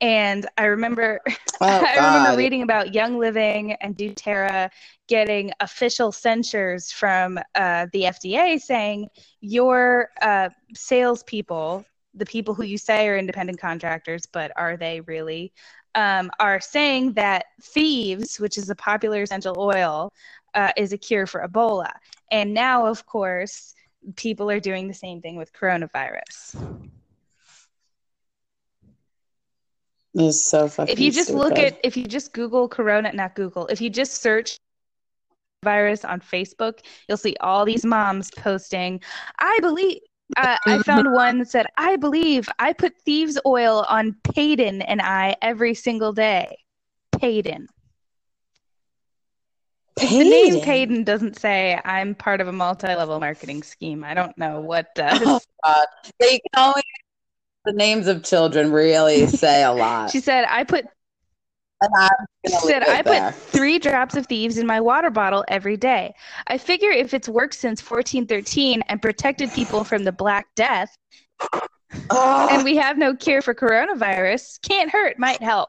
And 0.00 0.46
I 0.56 0.64
remember, 0.64 1.20
oh, 1.60 1.66
I 1.66 1.96
remember 1.96 2.36
reading 2.36 2.62
about 2.62 2.94
Young 2.94 3.18
Living 3.18 3.72
and 3.74 3.96
doTERRA 3.96 4.70
getting 5.08 5.50
official 5.60 6.12
censures 6.12 6.92
from 6.92 7.38
uh, 7.54 7.86
the 7.92 8.02
FDA 8.02 8.60
saying 8.60 9.08
your 9.40 10.10
uh, 10.22 10.50
salespeople, 10.74 11.84
the 12.14 12.26
people 12.26 12.54
who 12.54 12.64
you 12.64 12.78
say 12.78 13.08
are 13.08 13.16
independent 13.16 13.60
contractors, 13.60 14.24
but 14.26 14.52
are 14.56 14.76
they 14.76 15.00
really, 15.02 15.52
um, 15.94 16.30
are 16.38 16.60
saying 16.60 17.14
that 17.14 17.46
thieves, 17.60 18.38
which 18.38 18.56
is 18.56 18.70
a 18.70 18.74
popular 18.76 19.22
essential 19.22 19.56
oil, 19.58 20.12
uh, 20.54 20.70
is 20.76 20.92
a 20.92 20.98
cure 20.98 21.26
for 21.26 21.46
Ebola. 21.46 21.90
And 22.30 22.54
now, 22.54 22.86
of 22.86 23.04
course, 23.06 23.74
people 24.16 24.50
are 24.50 24.60
doing 24.60 24.88
the 24.88 24.94
same 24.94 25.20
thing 25.20 25.36
with 25.36 25.52
coronavirus. 25.52 26.56
It's 30.14 30.42
so 30.42 30.68
fucking. 30.68 30.92
If 30.92 31.00
you 31.00 31.12
just 31.12 31.28
stupid. 31.28 31.42
look 31.42 31.58
at, 31.58 31.78
if 31.84 31.96
you 31.96 32.04
just 32.04 32.32
Google 32.32 32.68
Corona, 32.68 33.12
not 33.12 33.34
Google, 33.34 33.66
if 33.66 33.80
you 33.80 33.90
just 33.90 34.20
search 34.20 34.58
virus 35.62 36.04
on 36.04 36.20
Facebook, 36.20 36.80
you'll 37.08 37.18
see 37.18 37.36
all 37.40 37.64
these 37.64 37.84
moms 37.84 38.30
posting. 38.36 39.00
I 39.38 39.58
believe. 39.60 39.98
Uh, 40.36 40.56
I 40.66 40.78
found 40.84 41.12
one 41.12 41.38
that 41.38 41.48
said, 41.48 41.66
"I 41.76 41.96
believe 41.96 42.48
I 42.58 42.72
put 42.72 42.94
thieves' 43.04 43.38
oil 43.46 43.84
on 43.88 44.16
Peyton 44.34 44.82
and 44.82 45.00
I 45.00 45.36
every 45.42 45.74
single 45.74 46.12
day." 46.12 46.58
Peyton. 47.20 47.68
The 49.98 50.24
name 50.24 50.60
Peyton 50.60 51.04
doesn't 51.04 51.38
say 51.38 51.80
I'm 51.84 52.14
part 52.14 52.40
of 52.40 52.48
a 52.48 52.52
multi-level 52.52 53.20
marketing 53.20 53.62
scheme. 53.62 54.04
I 54.04 54.14
don't 54.14 54.36
know 54.38 54.60
what 54.60 54.94
does. 54.94 55.20
Uh, 55.20 55.24
oh, 55.26 55.40
God. 55.64 55.86
They 56.20 56.40
only 56.56 56.82
the 57.64 57.72
names 57.72 58.06
of 58.06 58.24
children 58.24 58.72
really 58.72 59.26
say 59.26 59.62
a 59.62 59.72
lot. 59.72 60.10
she 60.10 60.20
said, 60.20 60.46
"I 60.48 60.64
put." 60.64 60.86
She 62.46 62.52
said, 62.52 62.82
"I 62.82 63.02
there. 63.02 63.32
put 63.32 63.40
three 63.40 63.78
drops 63.78 64.16
of 64.16 64.26
thieves 64.26 64.58
in 64.58 64.66
my 64.66 64.80
water 64.80 65.10
bottle 65.10 65.44
every 65.48 65.76
day. 65.76 66.14
I 66.48 66.58
figure 66.58 66.90
if 66.90 67.14
it's 67.14 67.28
worked 67.28 67.54
since 67.54 67.80
1413 67.80 68.82
and 68.88 69.00
protected 69.00 69.52
people 69.52 69.84
from 69.84 70.04
the 70.04 70.12
Black 70.12 70.46
Death, 70.56 70.96
oh. 72.10 72.48
and 72.50 72.64
we 72.64 72.76
have 72.76 72.98
no 72.98 73.14
cure 73.14 73.42
for 73.42 73.54
coronavirus, 73.54 74.60
can't 74.62 74.90
hurt, 74.90 75.18
might 75.18 75.42
help." 75.42 75.68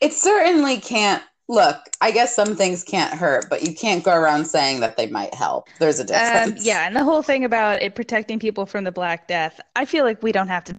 It 0.00 0.12
certainly 0.12 0.78
can't 0.78 1.22
look, 1.48 1.78
I 2.00 2.12
guess 2.12 2.34
some 2.34 2.56
things 2.56 2.84
can't 2.84 3.12
hurt, 3.12 3.50
but 3.50 3.66
you 3.66 3.74
can't 3.74 4.04
go 4.04 4.14
around 4.14 4.46
saying 4.46 4.80
that 4.80 4.96
they 4.96 5.08
might 5.08 5.34
help. 5.34 5.68
There's 5.80 5.98
a 5.98 6.02
um, 6.02 6.06
difference. 6.06 6.60
Um, 6.60 6.66
yeah, 6.66 6.86
and 6.86 6.94
the 6.94 7.04
whole 7.04 7.22
thing 7.22 7.44
about 7.44 7.82
it 7.82 7.94
protecting 7.94 8.38
people 8.38 8.66
from 8.66 8.84
the 8.84 8.92
Black 8.92 9.26
Death, 9.26 9.60
I 9.74 9.84
feel 9.84 10.04
like 10.04 10.22
we 10.22 10.32
don't 10.32 10.48
have 10.48 10.64
to 10.64 10.76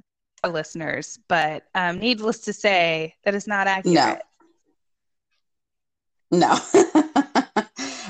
listeners, 0.49 1.19
but 1.27 1.65
um, 1.75 1.99
needless 1.99 2.39
to 2.39 2.53
say, 2.53 3.15
that 3.25 3.35
is 3.35 3.47
not 3.47 3.67
accurate. 3.67 3.95
No. 3.95 4.17
No. 6.31 6.57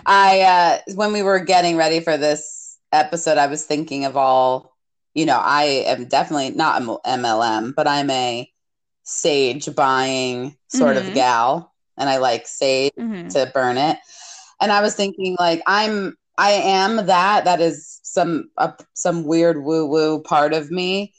I 0.06 0.42
uh, 0.42 0.94
when 0.96 1.14
we 1.14 1.24
were 1.24 1.40
getting 1.40 1.76
ready 1.78 2.00
for 2.00 2.18
this 2.18 2.78
episode, 2.92 3.38
I 3.38 3.48
was 3.48 3.66
thinking 3.66 4.06
of 4.06 4.16
all. 4.16 4.78
You 5.14 5.26
know, 5.26 5.40
I 5.42 5.84
am 5.88 6.06
definitely 6.06 6.52
not 6.52 6.82
MLM, 6.82 7.76
but 7.76 7.88
I'm 7.88 8.10
a 8.10 8.50
sage 9.04 9.74
buying 9.76 10.56
sort 10.68 10.96
mm-hmm. 10.98 11.08
of 11.10 11.14
gal 11.14 11.74
and 11.98 12.10
I 12.10 12.18
like 12.18 12.48
sage 12.48 12.94
mm-hmm. 12.98 13.30
to 13.30 13.52
burn 13.54 13.78
it. 13.78 13.98
And 14.60 14.72
I 14.72 14.82
was 14.82 14.96
thinking 14.96 15.36
like 15.40 15.62
I'm 15.66 16.16
I 16.38 16.52
am 16.52 17.06
that 17.08 17.46
that 17.46 17.62
is 17.62 18.00
some 18.04 18.50
uh, 18.58 18.72
some 18.94 19.24
weird 19.24 19.64
woo 19.64 19.86
woo 19.86 20.22
part 20.22 20.54
of 20.54 20.72
me, 20.72 21.14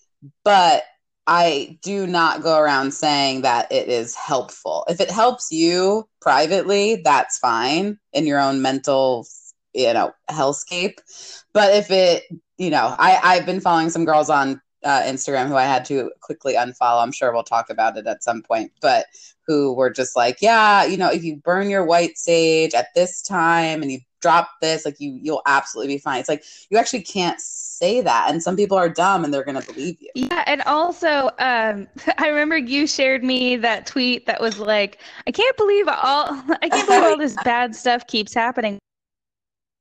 but 0.45 0.85
I 1.27 1.79
do 1.83 2.07
not 2.07 2.43
go 2.43 2.59
around 2.59 2.93
saying 2.93 3.43
that 3.43 3.71
it 3.71 3.89
is 3.89 4.15
helpful. 4.15 4.85
If 4.89 5.01
it 5.01 5.11
helps 5.11 5.53
you 5.53 6.09
privately, 6.21 7.01
that's 7.05 7.39
fine 7.39 7.99
in 8.13 8.27
your 8.27 8.41
own 8.41 8.61
mental, 8.61 9.27
you 9.73 9.93
know, 9.93 10.13
hellscape. 10.31 10.99
But 11.53 11.75
if 11.75 11.91
it, 11.91 12.25
you 12.59 12.71
know, 12.71 12.95
I 12.99 13.21
I've 13.23 13.47
been 13.47 13.61
following 13.61 13.91
some 13.91 14.05
girls 14.05 14.31
on 14.31 14.61
uh, 14.85 15.03
Instagram 15.03 15.49
who 15.49 15.57
I 15.57 15.65
had 15.65 15.85
to 15.87 16.11
quickly 16.21 16.55
unfollow. 16.55 17.03
I'm 17.03 17.13
sure 17.13 17.33
we'll 17.33 17.43
talk 17.43 17.71
about 17.71 17.97
it 17.97 18.07
at 18.07 18.23
some 18.23 18.43
point, 18.43 18.73
but 18.81 19.07
who 19.47 19.75
were 19.75 19.91
just 19.91 20.17
like, 20.17 20.39
yeah, 20.41 20.85
you 20.85 20.97
know, 20.97 21.11
if 21.11 21.25
you 21.25 21.37
burn 21.37 21.71
your 21.71 21.85
white 21.85 22.17
sage 22.17 22.75
at 22.75 22.89
this 22.95 23.23
time 23.23 23.83
and 23.83 23.91
you 23.91 24.01
drop 24.21 24.51
this, 24.61 24.85
like 24.85 25.01
you, 25.01 25.19
you'll 25.21 25.43
absolutely 25.47 25.95
be 25.95 25.99
fine. 25.99 26.21
It's 26.21 26.29
like 26.29 26.45
you 26.71 26.79
actually 26.79 27.03
can't 27.03 27.41
say 27.41 28.01
that, 28.01 28.31
and 28.31 28.43
some 28.43 28.57
people 28.57 28.79
are 28.79 28.89
dumb 28.89 29.25
and 29.25 29.35
they're 29.35 29.45
gonna 29.45 29.63
believe 29.63 29.97
you. 30.01 30.11
Yeah, 30.15 30.45
and 30.47 30.63
also, 30.63 31.31
um, 31.39 31.89
I 32.19 32.29
remember 32.29 32.57
you 32.57 32.87
shared 32.87 33.25
me 33.25 33.57
that 33.57 33.87
tweet 33.87 34.27
that 34.27 34.41
was 34.41 34.59
like, 34.59 35.01
I 35.27 35.33
can't 35.33 35.57
believe 35.57 35.89
all, 35.89 36.29
I 36.63 36.69
can't 36.69 36.87
believe 36.87 37.05
all 37.05 37.19
this 37.19 37.37
bad 37.45 37.75
stuff 37.75 38.07
keeps 38.07 38.33
happening. 38.33 38.79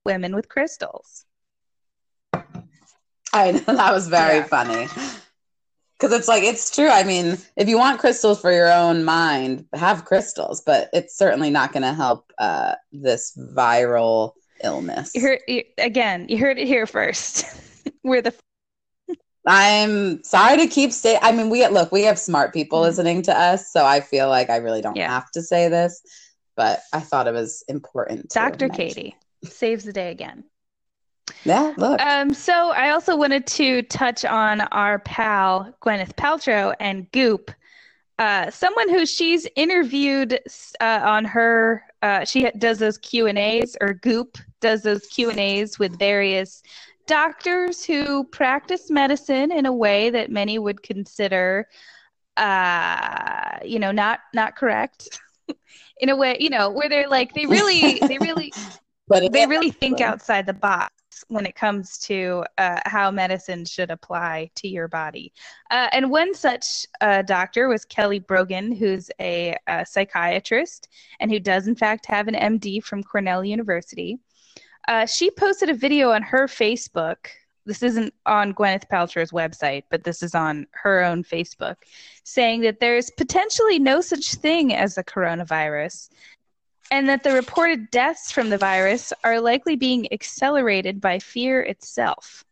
Women 0.04 0.36
with 0.36 0.50
crystals. 0.50 1.26
I 3.34 3.52
know 3.52 3.60
that 3.76 3.94
was 3.94 4.08
very 4.08 4.38
yeah. 4.38 4.46
funny. 4.46 4.88
Because 6.00 6.18
it's 6.18 6.28
like, 6.28 6.44
it's 6.44 6.74
true. 6.74 6.90
I 6.90 7.04
mean, 7.04 7.38
if 7.56 7.70
you 7.70 7.78
want 7.78 8.00
crystals 8.00 8.42
for 8.42 8.52
your 8.52 8.72
own 8.72 9.04
mind, 9.04 9.66
have 9.74 10.06
crystals, 10.06 10.62
but 10.66 10.90
it's 10.94 11.16
certainly 11.16 11.52
not 11.52 11.74
going 11.74 11.84
to 11.84 11.94
help 11.94 12.34
uh, 12.40 12.74
this 12.92 13.38
viral 13.38 14.34
illness. 14.64 15.12
You 15.14 15.22
heard, 15.22 15.40
you, 15.48 15.64
again, 15.78 16.26
you 16.28 16.38
heard 16.38 16.58
it 16.58 16.68
here 16.68 16.88
first. 16.88 17.46
We're 18.04 18.22
the. 18.22 18.34
I'm 19.46 20.24
sorry 20.24 20.58
to 20.58 20.68
keep 20.68 20.92
saying. 20.92 21.20
I 21.22 21.32
mean, 21.32 21.50
we 21.50 21.68
look, 21.68 21.92
we 21.92 22.04
have 22.04 22.20
smart 22.20 22.54
people 22.54 22.80
mm-hmm. 22.80 22.88
listening 22.88 23.22
to 23.24 23.38
us, 23.38 23.72
so 23.72 23.86
I 23.86 24.00
feel 24.00 24.28
like 24.30 24.50
I 24.50 24.58
really 24.58 24.82
don't 24.82 24.96
yeah. 24.96 25.10
have 25.10 25.32
to 25.32 25.42
say 25.42 25.68
this, 25.68 26.02
but 26.56 26.82
I 26.94 27.00
thought 27.00 27.28
it 27.28 27.34
was 27.34 27.64
important. 27.68 28.30
Dr. 28.30 28.70
Katie 28.70 29.16
saves 29.44 29.84
the 29.84 29.94
day 29.94 30.12
again. 30.12 30.44
Yeah, 31.44 31.74
look. 31.78 32.00
Um, 32.02 32.34
so 32.34 32.72
I 32.72 32.92
also 32.92 33.16
wanted 33.16 33.48
to 33.48 33.82
touch 33.84 34.26
on 34.26 34.62
our 34.62 35.00
pal 35.00 35.74
Gwyneth 35.82 36.14
Paltrow 36.16 36.74
and 36.80 37.12
Goop, 37.12 37.52
uh, 38.20 38.52
someone 38.52 38.90
who 38.90 39.06
she's 39.06 39.48
interviewed 39.56 40.40
uh, 40.80 41.02
on 41.04 41.26
her. 41.26 41.84
Uh, 42.02 42.26
she 42.26 42.50
does 42.58 42.80
those 42.80 42.98
Q 42.98 43.28
and 43.28 43.38
A's, 43.38 43.76
or 43.82 43.94
Goop 43.94 44.38
does 44.60 44.84
those 44.84 45.08
Q 45.08 45.30
and 45.30 45.40
A's 45.40 45.80
with 45.80 45.98
various 45.98 46.62
doctors 47.08 47.84
who 47.84 48.24
practice 48.26 48.90
medicine 48.92 49.52
in 49.52 49.66
a 49.66 49.74
way 49.74 50.10
that 50.12 50.30
many 50.30 50.60
would 50.60 50.84
consider, 50.84 51.68
uh, 52.38 53.58
you 53.66 53.80
know, 53.80 53.92
not 53.92 54.20
not 54.34 54.56
correct. 54.56 55.20
in 56.00 56.10
a 56.10 56.16
way, 56.16 56.38
you 56.40 56.50
know, 56.50 56.70
where 56.70 56.90
they're 56.90 57.10
like 57.10 57.34
they 57.34 57.46
really, 57.46 58.00
they 58.08 58.18
really, 58.20 58.54
but 59.08 59.32
they 59.32 59.48
really 59.48 59.72
think 59.72 60.00
outside 60.00 60.46
the 60.46 60.54
box 60.54 61.01
when 61.28 61.46
it 61.46 61.56
comes 61.56 61.98
to 62.00 62.44
uh, 62.58 62.80
how 62.86 63.12
medicine 63.12 63.66
should 63.66 63.92
apply 63.92 64.50
to 64.56 64.68
your 64.68 64.88
body. 64.88 65.32
Uh, 65.70 65.88
and 65.92 66.10
one 66.10 66.34
such 66.34 66.86
uh, 67.02 67.22
doctor 67.22 67.68
was 67.68 67.86
Kelly 67.86 68.20
Brogan, 68.20 68.72
who's 68.72 69.10
a, 69.20 69.56
a, 69.68 69.86
psychiatrist 69.86 70.90
and 71.20 71.32
who 71.32 71.40
does, 71.40 71.68
in 71.68 71.76
fact, 71.76 72.06
have 72.06 72.28
an 72.28 72.36
MD 72.36 72.84
from 72.84 73.04
Cornell 73.04 73.44
University. 73.44 74.20
Uh, 74.88 75.06
she 75.06 75.32
posted 75.32 75.70
a 75.70 75.74
video 75.74 76.12
on 76.12 76.22
her 76.24 76.48
Facebook. 76.48 77.28
This 77.66 77.84
isn't 77.84 78.14
on 78.26 78.54
Gwyneth 78.54 78.90
Paltrow's 78.90 79.32
website, 79.32 79.84
but 79.90 80.04
this 80.04 80.24
is 80.24 80.34
on 80.34 80.66
her 80.72 81.04
own 81.04 81.24
Facebook, 81.24 81.76
saying 82.24 82.62
that 82.62 82.80
there's 82.80 83.12
potentially 83.12 83.78
no 83.78 84.02
such 84.02 84.34
thing 84.36 84.74
as 84.74 84.98
a 84.98 85.04
coronavirus 85.04 86.10
and 86.92 87.10
that 87.10 87.24
the 87.24 87.32
reported 87.32 87.90
deaths 87.90 88.32
from 88.32 88.50
the 88.50 88.58
virus 88.58 89.14
are 89.24 89.40
likely 89.40 89.76
being 89.76 90.12
accelerated 90.14 91.00
by 91.02 91.18
fear 91.18 91.62
itself. 91.62 92.44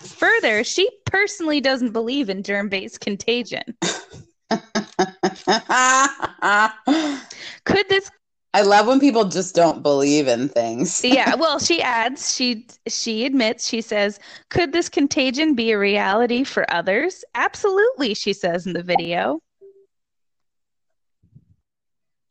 Further, 0.00 0.64
she 0.64 0.88
personally 1.04 1.60
doesn't 1.60 1.92
believe 1.92 2.30
in 2.30 2.42
germ 2.42 2.70
based 2.70 3.00
contagion. 3.00 3.76
could 7.64 7.88
this 7.88 8.10
I 8.52 8.62
love 8.62 8.88
when 8.88 8.98
people 8.98 9.26
just 9.26 9.54
don't 9.54 9.80
believe 9.80 10.26
in 10.26 10.48
things. 10.48 11.00
yeah, 11.04 11.36
well, 11.36 11.60
she 11.60 11.80
adds, 11.80 12.34
she 12.34 12.66
she 12.88 13.24
admits, 13.24 13.68
she 13.68 13.80
says, 13.80 14.18
"Could 14.48 14.72
this 14.72 14.88
contagion 14.88 15.54
be 15.54 15.70
a 15.70 15.78
reality 15.78 16.42
for 16.42 16.68
others?" 16.72 17.24
Absolutely, 17.34 18.14
she 18.14 18.32
says 18.32 18.66
in 18.66 18.72
the 18.72 18.82
video. 18.82 19.40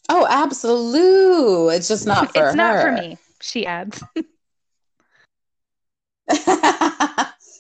Oh, 0.10 0.28
absolute. 0.30 1.70
It's 1.70 1.88
just 1.88 2.06
not 2.06 2.30
for 2.34 2.40
her. 2.40 2.46
it's 2.48 2.52
her. 2.52 2.58
not 2.58 2.82
for 2.82 2.92
me, 2.92 3.18
she 3.42 3.66
adds. 3.66 4.04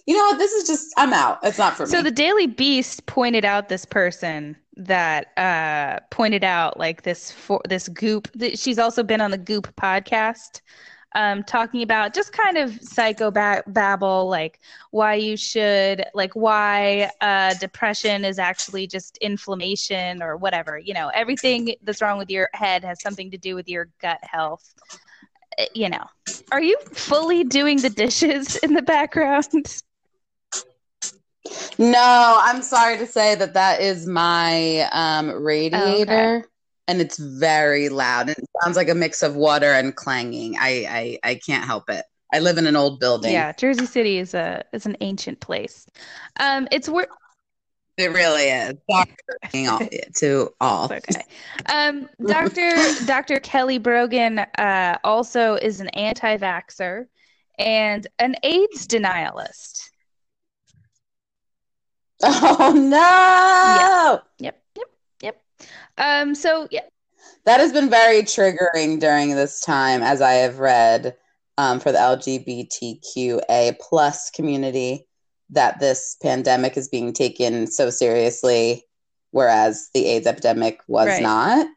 you 0.07 0.15
know 0.15 0.23
what? 0.25 0.38
This 0.38 0.51
is 0.51 0.67
just 0.67 0.93
I'm 0.97 1.13
out. 1.13 1.39
It's 1.43 1.57
not 1.57 1.75
for 1.75 1.85
me. 1.85 1.89
So 1.89 2.01
the 2.01 2.12
Daily 2.12 2.47
Beast 2.47 3.05
pointed 3.05 3.45
out 3.45 3.69
this 3.69 3.85
person 3.85 4.57
that 4.75 5.38
uh 5.38 5.99
pointed 6.09 6.43
out 6.43 6.79
like 6.79 7.03
this 7.03 7.31
for 7.31 7.62
this 7.67 7.89
goop 7.89 8.29
that 8.33 8.57
she's 8.57 8.79
also 8.79 9.03
been 9.03 9.21
on 9.21 9.31
the 9.31 9.38
goop 9.38 9.73
podcast 9.75 10.62
um 11.15 11.43
talking 11.43 11.82
about 11.82 12.13
just 12.13 12.32
kind 12.32 12.58
of 12.58 12.74
psycho 12.82 13.32
babble 13.32 14.28
like 14.30 14.60
why 14.91 15.15
you 15.15 15.36
should 15.36 16.04
like 16.13 16.34
why 16.36 17.10
uh 17.22 17.54
depression 17.56 18.24
is 18.26 18.39
actually 18.39 18.88
just 18.88 19.17
inflammation 19.17 20.22
or 20.22 20.38
whatever 20.38 20.78
you 20.78 20.93
know 20.93 21.10
everything 21.13 21.74
that's 21.84 22.02
wrong 22.02 22.17
with 22.17 22.30
your 22.30 22.50
head 22.54 22.84
has 22.84 23.02
something 23.02 23.32
to 23.32 23.38
do 23.38 23.56
with 23.56 23.67
your 23.67 23.89
gut 24.02 24.19
health. 24.24 24.74
Uh, 25.60 25.65
you 25.74 25.89
know 25.89 26.06
are 26.52 26.62
you 26.62 26.78
fully 26.93 27.43
doing 27.43 27.82
the 27.82 27.89
dishes 27.89 28.56
in 28.63 28.74
the 28.74 28.82
background? 28.82 29.82
No, 31.78 32.39
I'm 32.43 32.62
sorry 32.62 32.98
to 32.98 33.08
say 33.08 33.36
that 33.36 33.54
that 33.54 33.82
is 33.82 34.06
my 34.06 34.88
um, 34.91 35.32
radiator, 35.43 36.48
and 36.89 36.99
it's 37.02 37.17
very 37.17 37.88
loud. 37.88 38.30
And 38.30 38.38
it 38.38 38.45
sounds 38.63 38.75
like 38.75 38.89
a 38.89 38.95
mix 38.95 39.21
of 39.21 39.36
water 39.36 39.71
and 39.73 39.95
clanging. 39.95 40.56
I, 40.60 41.19
I 41.23 41.32
I 41.32 41.36
can't 41.36 41.63
help 41.63 41.89
it. 41.89 42.04
I 42.34 42.39
live 42.39 42.58
in 42.58 42.67
an 42.67 42.75
old 42.75 42.99
building. 42.99 43.32
Yeah, 43.32 43.54
Jersey 43.54 43.86
City 43.86 44.17
is 44.17 44.34
a 44.34 44.63
is 44.73 44.86
an 44.86 44.97
ancient 45.02 45.39
place. 45.39 45.86
Um, 46.39 46.67
it's 46.71 46.89
wor- 46.89 47.08
It 47.97 48.12
really 48.12 48.45
is. 48.49 48.73
All- 48.89 49.80
to 50.15 50.49
all. 50.60 50.86
okay. 50.91 51.21
Um, 51.71 52.10
Doctor 52.25 52.71
Doctor 53.06 53.39
Kelly 53.39 53.78
Brogan 53.78 54.39
uh, 54.39 54.97
also 55.04 55.56
is 55.56 55.80
an 55.82 55.89
anti-vaxer 55.89 57.06
and 57.58 58.08
an 58.19 58.36
AIDS 58.43 58.88
denialist. 58.88 59.89
Oh 62.21 62.73
no! 62.75 64.19
Yep, 64.39 64.56
yep. 64.56 64.63
Um, 65.99 66.33
so 66.33 66.67
yeah, 66.71 66.81
That 67.45 67.59
has 67.59 67.71
been 67.71 67.89
very 67.89 68.21
triggering 68.23 68.99
during 68.99 69.35
this 69.35 69.59
time, 69.59 70.01
as 70.01 70.21
I 70.21 70.31
have 70.33 70.59
read 70.59 71.15
um, 71.57 71.79
for 71.79 71.91
the 71.91 71.97
LGBTQA 71.99 73.77
plus 73.79 74.29
community, 74.31 75.05
that 75.49 75.79
this 75.79 76.15
pandemic 76.21 76.77
is 76.77 76.88
being 76.88 77.12
taken 77.13 77.67
so 77.67 77.89
seriously, 77.89 78.85
whereas 79.31 79.89
the 79.93 80.05
AIDS 80.05 80.27
epidemic 80.27 80.79
was 80.88 81.07
Right. 81.07 81.21
not. 81.21 81.67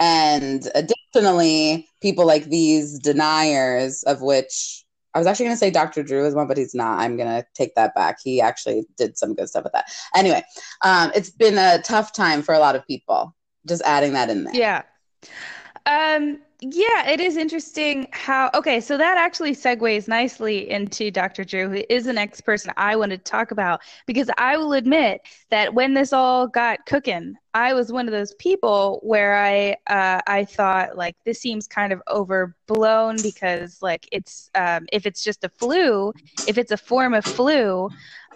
And 0.00 0.68
additionally, 0.74 1.88
people 2.00 2.26
like 2.26 2.44
these 2.44 2.98
deniers, 2.98 4.02
of 4.04 4.22
which 4.22 4.84
I 5.14 5.18
was 5.18 5.26
actually 5.28 5.46
going 5.46 5.54
to 5.56 5.60
say 5.60 5.70
Dr. 5.70 6.02
Drew 6.02 6.26
is 6.26 6.34
one, 6.34 6.48
but 6.48 6.56
he's 6.56 6.74
not. 6.74 6.98
I'm 6.98 7.16
going 7.16 7.28
to 7.28 7.46
take 7.54 7.76
that 7.76 7.94
back. 7.94 8.18
He 8.22 8.40
actually 8.40 8.84
did 8.98 9.16
some 9.16 9.34
good 9.34 9.48
stuff 9.48 9.62
with 9.62 9.72
that. 9.72 9.86
Anyway, 10.14 10.42
um, 10.82 11.12
it's 11.14 11.30
been 11.30 11.56
a 11.56 11.80
tough 11.82 12.12
time 12.12 12.42
for 12.42 12.52
a 12.52 12.58
lot 12.58 12.74
of 12.74 12.84
people. 12.86 13.34
Just 13.66 13.82
adding 13.84 14.12
that 14.12 14.30
in 14.30 14.44
there. 14.44 14.54
yeah. 14.54 14.82
Um, 15.86 16.38
yeah, 16.60 17.10
it 17.10 17.20
is 17.20 17.36
interesting 17.36 18.08
how. 18.12 18.50
Okay, 18.54 18.80
so 18.80 18.96
that 18.96 19.18
actually 19.18 19.54
segues 19.54 20.08
nicely 20.08 20.70
into 20.70 21.10
Dr. 21.10 21.44
Drew, 21.44 21.68
who 21.68 21.82
is 21.90 22.04
the 22.06 22.12
next 22.12 22.40
person 22.40 22.72
I 22.78 22.96
wanted 22.96 23.22
to 23.22 23.30
talk 23.30 23.50
about 23.50 23.82
because 24.06 24.30
I 24.38 24.56
will 24.56 24.72
admit 24.72 25.20
that 25.50 25.74
when 25.74 25.92
this 25.92 26.14
all 26.14 26.46
got 26.46 26.86
cooking, 26.86 27.34
I 27.52 27.74
was 27.74 27.92
one 27.92 28.06
of 28.06 28.12
those 28.12 28.34
people 28.34 29.00
where 29.02 29.36
I 29.36 29.76
uh, 29.92 30.22
I 30.26 30.46
thought 30.46 30.96
like 30.96 31.16
this 31.26 31.38
seems 31.38 31.66
kind 31.66 31.92
of 31.92 32.00
overblown 32.08 33.16
because 33.22 33.82
like 33.82 34.08
it's 34.10 34.50
um, 34.54 34.86
if 34.90 35.04
it's 35.04 35.22
just 35.22 35.44
a 35.44 35.50
flu, 35.50 36.14
if 36.48 36.56
it's 36.56 36.72
a 36.72 36.78
form 36.78 37.12
of 37.12 37.26
flu, 37.26 37.90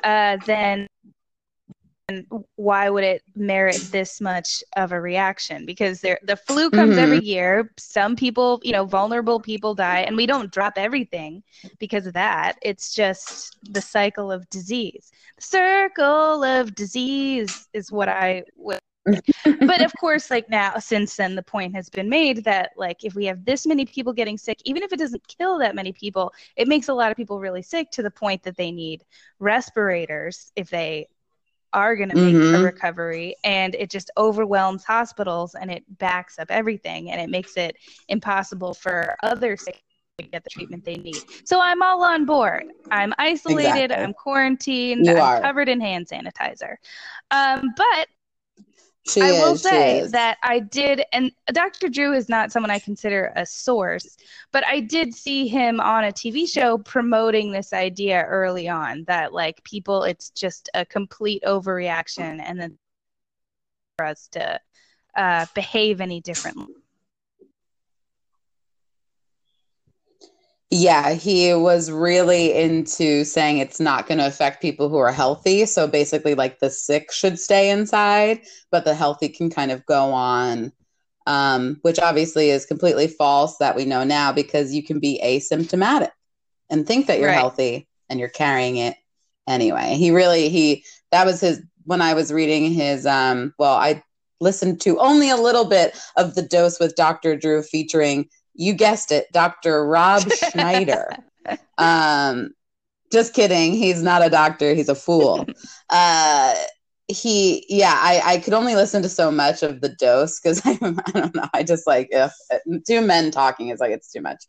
uh, 0.04 0.36
then 0.44 0.86
why 2.56 2.88
would 2.88 3.04
it 3.04 3.22
merit 3.36 3.80
this 3.92 4.20
much 4.20 4.64
of 4.76 4.92
a 4.92 5.00
reaction? 5.00 5.66
Because 5.66 6.00
there, 6.00 6.18
the 6.22 6.36
flu 6.36 6.70
comes 6.70 6.96
Mhm. 6.96 7.02
every 7.02 7.20
year. 7.20 7.70
Some 7.78 8.16
people, 8.16 8.60
you 8.62 8.72
know, 8.72 8.84
vulnerable 8.86 9.40
people 9.40 9.74
die, 9.74 10.00
and 10.00 10.16
we 10.16 10.26
don't 10.26 10.50
drop 10.50 10.74
everything 10.76 11.42
because 11.78 12.06
of 12.06 12.14
that. 12.14 12.56
It's 12.62 12.94
just 12.94 13.58
the 13.62 13.82
cycle 13.82 14.32
of 14.32 14.48
disease. 14.48 15.12
The 15.36 15.42
circle 15.42 16.44
of 16.44 16.74
disease 16.74 17.68
is 17.74 17.92
what 17.92 18.08
I 18.08 18.44
would. 18.56 18.78
but 19.66 19.82
of 19.82 19.94
course, 19.96 20.30
like 20.30 20.48
now, 20.50 20.78
since 20.78 21.16
then, 21.16 21.34
the 21.34 21.42
point 21.42 21.74
has 21.74 21.88
been 21.90 22.08
made 22.08 22.44
that 22.44 22.70
like 22.76 23.04
if 23.04 23.14
we 23.14 23.26
have 23.26 23.44
this 23.44 23.66
many 23.66 23.84
people 23.84 24.12
getting 24.12 24.38
sick, 24.38 24.58
even 24.64 24.82
if 24.82 24.92
it 24.92 24.98
doesn't 24.98 25.26
kill 25.28 25.58
that 25.58 25.74
many 25.74 25.92
people, 25.92 26.32
it 26.56 26.68
makes 26.68 26.88
a 26.88 26.94
lot 26.94 27.10
of 27.10 27.16
people 27.16 27.38
really 27.40 27.62
sick 27.62 27.90
to 27.92 28.02
the 28.02 28.10
point 28.10 28.42
that 28.42 28.56
they 28.56 28.70
need 28.70 29.04
respirators 29.38 30.52
if 30.56 30.70
they 30.70 31.06
are 31.72 31.96
going 31.96 32.08
to 32.08 32.16
make 32.16 32.34
a 32.54 32.58
Mhm. 32.58 32.62
recovery 32.62 33.36
and 33.44 33.74
it 33.74 33.90
just 33.90 34.10
overwhelms 34.16 34.84
hospitals 34.84 35.54
and 35.54 35.70
it 35.70 35.84
backs 35.98 36.38
up 36.38 36.50
everything 36.50 37.10
and 37.10 37.20
it 37.20 37.30
makes 37.30 37.56
it 37.56 37.76
impossible 38.08 38.74
for 38.74 39.16
others 39.22 39.64
to 39.64 39.72
get 40.32 40.42
the 40.42 40.50
treatment 40.50 40.84
they 40.84 40.96
need. 40.96 41.18
So 41.44 41.60
I'm 41.60 41.82
all 41.82 42.02
on 42.02 42.24
board. 42.24 42.64
I'm 42.90 43.12
isolated, 43.18 43.92
Exactly. 43.92 44.04
I'm 44.04 44.12
quarantined, 44.14 45.06
You 45.06 45.16
I'm 45.16 45.18
are. 45.18 45.40
covered 45.40 45.68
in 45.68 45.80
hand 45.80 46.08
sanitizer. 46.08 46.76
Um, 47.30 47.72
but 47.76 48.08
She 49.08 49.22
I 49.22 49.30
is, 49.30 49.42
will 49.42 49.56
say 49.56 50.06
that 50.08 50.36
I 50.42 50.58
did, 50.58 51.02
and 51.12 51.32
Dr. 51.52 51.88
Drew 51.88 52.12
is 52.12 52.28
not 52.28 52.52
someone 52.52 52.70
I 52.70 52.78
consider 52.78 53.32
a 53.36 53.46
source, 53.46 54.16
but 54.52 54.66
I 54.66 54.80
did 54.80 55.14
see 55.14 55.48
him 55.48 55.80
on 55.80 56.04
a 56.04 56.12
TV 56.12 56.46
show 56.48 56.78
promoting 56.78 57.50
this 57.50 57.72
idea 57.72 58.22
early 58.24 58.68
on 58.68 59.04
that, 59.06 59.32
like, 59.32 59.64
people, 59.64 60.02
it's 60.02 60.30
just 60.30 60.68
a 60.74 60.84
complete 60.84 61.42
overreaction, 61.46 62.40
and 62.42 62.60
then 62.60 62.78
for 63.96 64.06
us 64.06 64.28
to 64.32 64.60
uh, 65.16 65.46
behave 65.54 66.00
any 66.00 66.20
differently. 66.20 66.74
Yeah, 70.70 71.14
he 71.14 71.54
was 71.54 71.90
really 71.90 72.52
into 72.52 73.24
saying 73.24 73.58
it's 73.58 73.80
not 73.80 74.06
going 74.06 74.18
to 74.18 74.26
affect 74.26 74.60
people 74.60 74.90
who 74.90 74.98
are 74.98 75.12
healthy. 75.12 75.64
So 75.64 75.86
basically, 75.86 76.34
like 76.34 76.58
the 76.58 76.68
sick 76.68 77.10
should 77.10 77.38
stay 77.38 77.70
inside, 77.70 78.40
but 78.70 78.84
the 78.84 78.94
healthy 78.94 79.30
can 79.30 79.48
kind 79.48 79.70
of 79.70 79.86
go 79.86 80.12
on, 80.12 80.72
um, 81.26 81.78
which 81.82 81.98
obviously 81.98 82.50
is 82.50 82.66
completely 82.66 83.08
false 83.08 83.56
that 83.58 83.76
we 83.76 83.86
know 83.86 84.04
now 84.04 84.32
because 84.32 84.74
you 84.74 84.82
can 84.82 85.00
be 85.00 85.18
asymptomatic 85.24 86.10
and 86.68 86.86
think 86.86 87.06
that 87.06 87.18
you're 87.18 87.28
Right. 87.28 87.36
healthy 87.38 87.88
and 88.10 88.20
you're 88.20 88.28
carrying 88.28 88.76
it 88.76 88.94
anyway. 89.48 89.94
He 89.94 90.10
really, 90.10 90.50
he, 90.50 90.84
that 91.12 91.24
was 91.24 91.40
his, 91.40 91.62
when 91.84 92.02
I 92.02 92.12
was 92.12 92.30
reading 92.30 92.72
his, 92.72 93.06
um, 93.06 93.54
well, 93.58 93.74
I 93.74 94.02
listened 94.38 94.82
to 94.82 94.98
only 94.98 95.30
a 95.30 95.36
little 95.36 95.64
bit 95.64 95.98
of 96.16 96.34
the 96.34 96.42
dose 96.42 96.78
with 96.78 96.94
Dr. 96.94 97.36
Drew 97.36 97.62
featuring 97.62 98.28
you 98.58 98.74
guessed 98.74 99.12
it, 99.12 99.32
Dr. 99.32 99.86
Rob 99.86 100.30
Schneider. 100.50 101.16
Um, 101.78 102.50
just 103.10 103.32
kidding. 103.32 103.72
He's 103.72 104.02
not 104.02 104.26
a 104.26 104.28
doctor. 104.28 104.74
He's 104.74 104.88
a 104.88 104.94
fool. 104.94 105.46
Uh, 105.88 106.54
he, 107.06 107.64
yeah, 107.70 107.94
I, 107.96 108.20
I 108.24 108.38
could 108.38 108.52
only 108.52 108.74
listen 108.74 109.00
to 109.02 109.08
so 109.08 109.30
much 109.30 109.62
of 109.62 109.80
the 109.80 109.88
dose 109.90 110.40
because 110.40 110.60
I, 110.66 110.72
I 110.82 111.10
don't 111.12 111.34
know. 111.34 111.48
I 111.54 111.62
just 111.62 111.86
like 111.86 112.10
ugh, 112.14 112.30
two 112.86 113.00
men 113.00 113.30
talking 113.30 113.68
is 113.68 113.80
like 113.80 113.92
it's 113.92 114.12
too 114.12 114.20
much. 114.20 114.44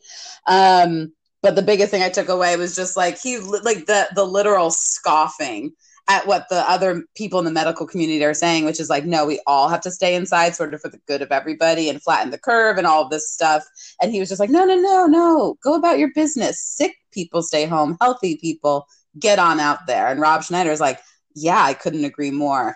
Um, 0.47 1.13
but 1.41 1.55
the 1.55 1.61
biggest 1.61 1.91
thing 1.91 2.03
I 2.03 2.09
took 2.09 2.27
away 2.27 2.57
was 2.57 2.75
just 2.75 2.97
like 2.97 3.17
he, 3.21 3.37
like 3.37 3.85
the 3.85 4.09
the 4.13 4.25
literal 4.25 4.71
scoffing 4.71 5.71
at 6.09 6.25
what 6.25 6.49
the 6.49 6.69
other 6.69 7.03
people 7.15 7.37
in 7.37 7.45
the 7.45 7.51
medical 7.51 7.85
community 7.85 8.23
are 8.25 8.33
saying, 8.33 8.65
which 8.65 8.79
is 8.79 8.89
like, 8.89 9.05
no, 9.05 9.25
we 9.25 9.39
all 9.45 9.69
have 9.69 9.81
to 9.81 9.91
stay 9.91 10.15
inside, 10.15 10.55
sort 10.55 10.73
of 10.73 10.81
for 10.81 10.89
the 10.89 10.99
good 11.07 11.21
of 11.21 11.31
everybody, 11.31 11.87
and 11.87 12.01
flatten 12.01 12.31
the 12.31 12.39
curve 12.39 12.77
and 12.77 12.87
all 12.87 13.03
of 13.03 13.11
this 13.11 13.31
stuff. 13.31 13.63
And 14.01 14.11
he 14.11 14.19
was 14.19 14.27
just 14.27 14.39
like, 14.39 14.49
no, 14.49 14.65
no, 14.65 14.75
no, 14.75 15.05
no, 15.05 15.55
go 15.63 15.75
about 15.75 15.99
your 15.99 16.11
business. 16.13 16.59
Sick 16.59 16.95
people 17.11 17.43
stay 17.43 17.65
home, 17.65 17.95
healthy 18.01 18.37
people 18.37 18.87
get 19.19 19.37
on 19.37 19.59
out 19.59 19.85
there. 19.85 20.07
And 20.07 20.19
Rob 20.19 20.43
Schneider 20.43 20.71
is 20.71 20.81
like, 20.81 20.99
yeah, 21.35 21.61
I 21.63 21.75
couldn't 21.75 22.05
agree 22.05 22.31
more. 22.31 22.75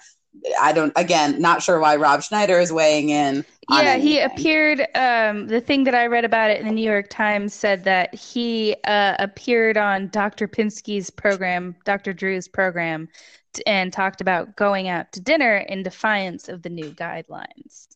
I 0.60 0.74
don't, 0.74 0.92
again, 0.96 1.40
not 1.42 1.62
sure 1.62 1.80
why 1.80 1.96
Rob 1.96 2.24
Schneider 2.24 2.60
is 2.60 2.72
weighing 2.72 3.10
in. 3.10 3.46
on 3.70 3.84
Yeah, 3.84 3.96
he 3.98 4.20
appeared. 4.20 4.82
Um, 4.96 5.48
the 5.48 5.62
thing 5.62 5.84
that 5.86 5.96
I 5.96 6.08
read 6.08 6.26
about 6.26 6.52
it 6.52 6.60
in 6.60 6.68
the 6.68 6.74
New 6.74 6.90
York 6.90 7.10
Times 7.10 7.54
said 7.54 7.84
that 7.86 8.14
he 8.14 8.76
uh, 8.84 9.16
appeared 9.20 9.78
on 9.78 10.10
Dr. 10.10 10.48
Pinsky's 10.48 11.10
program, 11.10 11.76
Dr. 11.86 12.14
Drew's 12.14 12.48
program, 12.48 13.08
t- 13.54 13.64
and 13.66 13.94
talked 13.94 14.22
about 14.22 14.56
going 14.56 14.90
out 14.90 15.12
to 15.14 15.22
dinner 15.22 15.58
in 15.58 15.84
defiance 15.84 16.50
of 16.50 16.62
the 16.62 16.70
new 16.70 16.92
guidelines. 16.92 17.88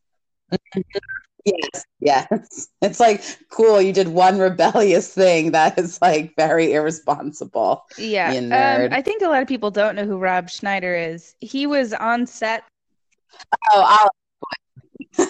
Yes, 1.45 1.85
yes. 1.99 2.67
It's 2.81 2.99
like 2.99 3.23
cool. 3.49 3.81
You 3.81 3.93
did 3.93 4.09
one 4.09 4.37
rebellious 4.39 5.13
thing 5.13 5.51
that 5.57 5.77
is 5.77 6.01
like 6.01 6.35
very 6.35 6.73
irresponsible. 6.73 7.85
Yeah. 7.97 8.29
Um. 8.31 8.93
I 8.93 9.01
think 9.01 9.21
a 9.21 9.27
lot 9.27 9.41
of 9.41 9.47
people 9.47 9.71
don't 9.71 9.95
know 9.95 10.05
who 10.05 10.17
Rob 10.17 10.49
Schneider 10.49 10.95
is. 10.95 11.35
He 11.39 11.65
was 11.65 11.93
on 11.93 12.25
set. 12.25 12.63
Oh, 13.73 13.83
I'll 13.85 14.09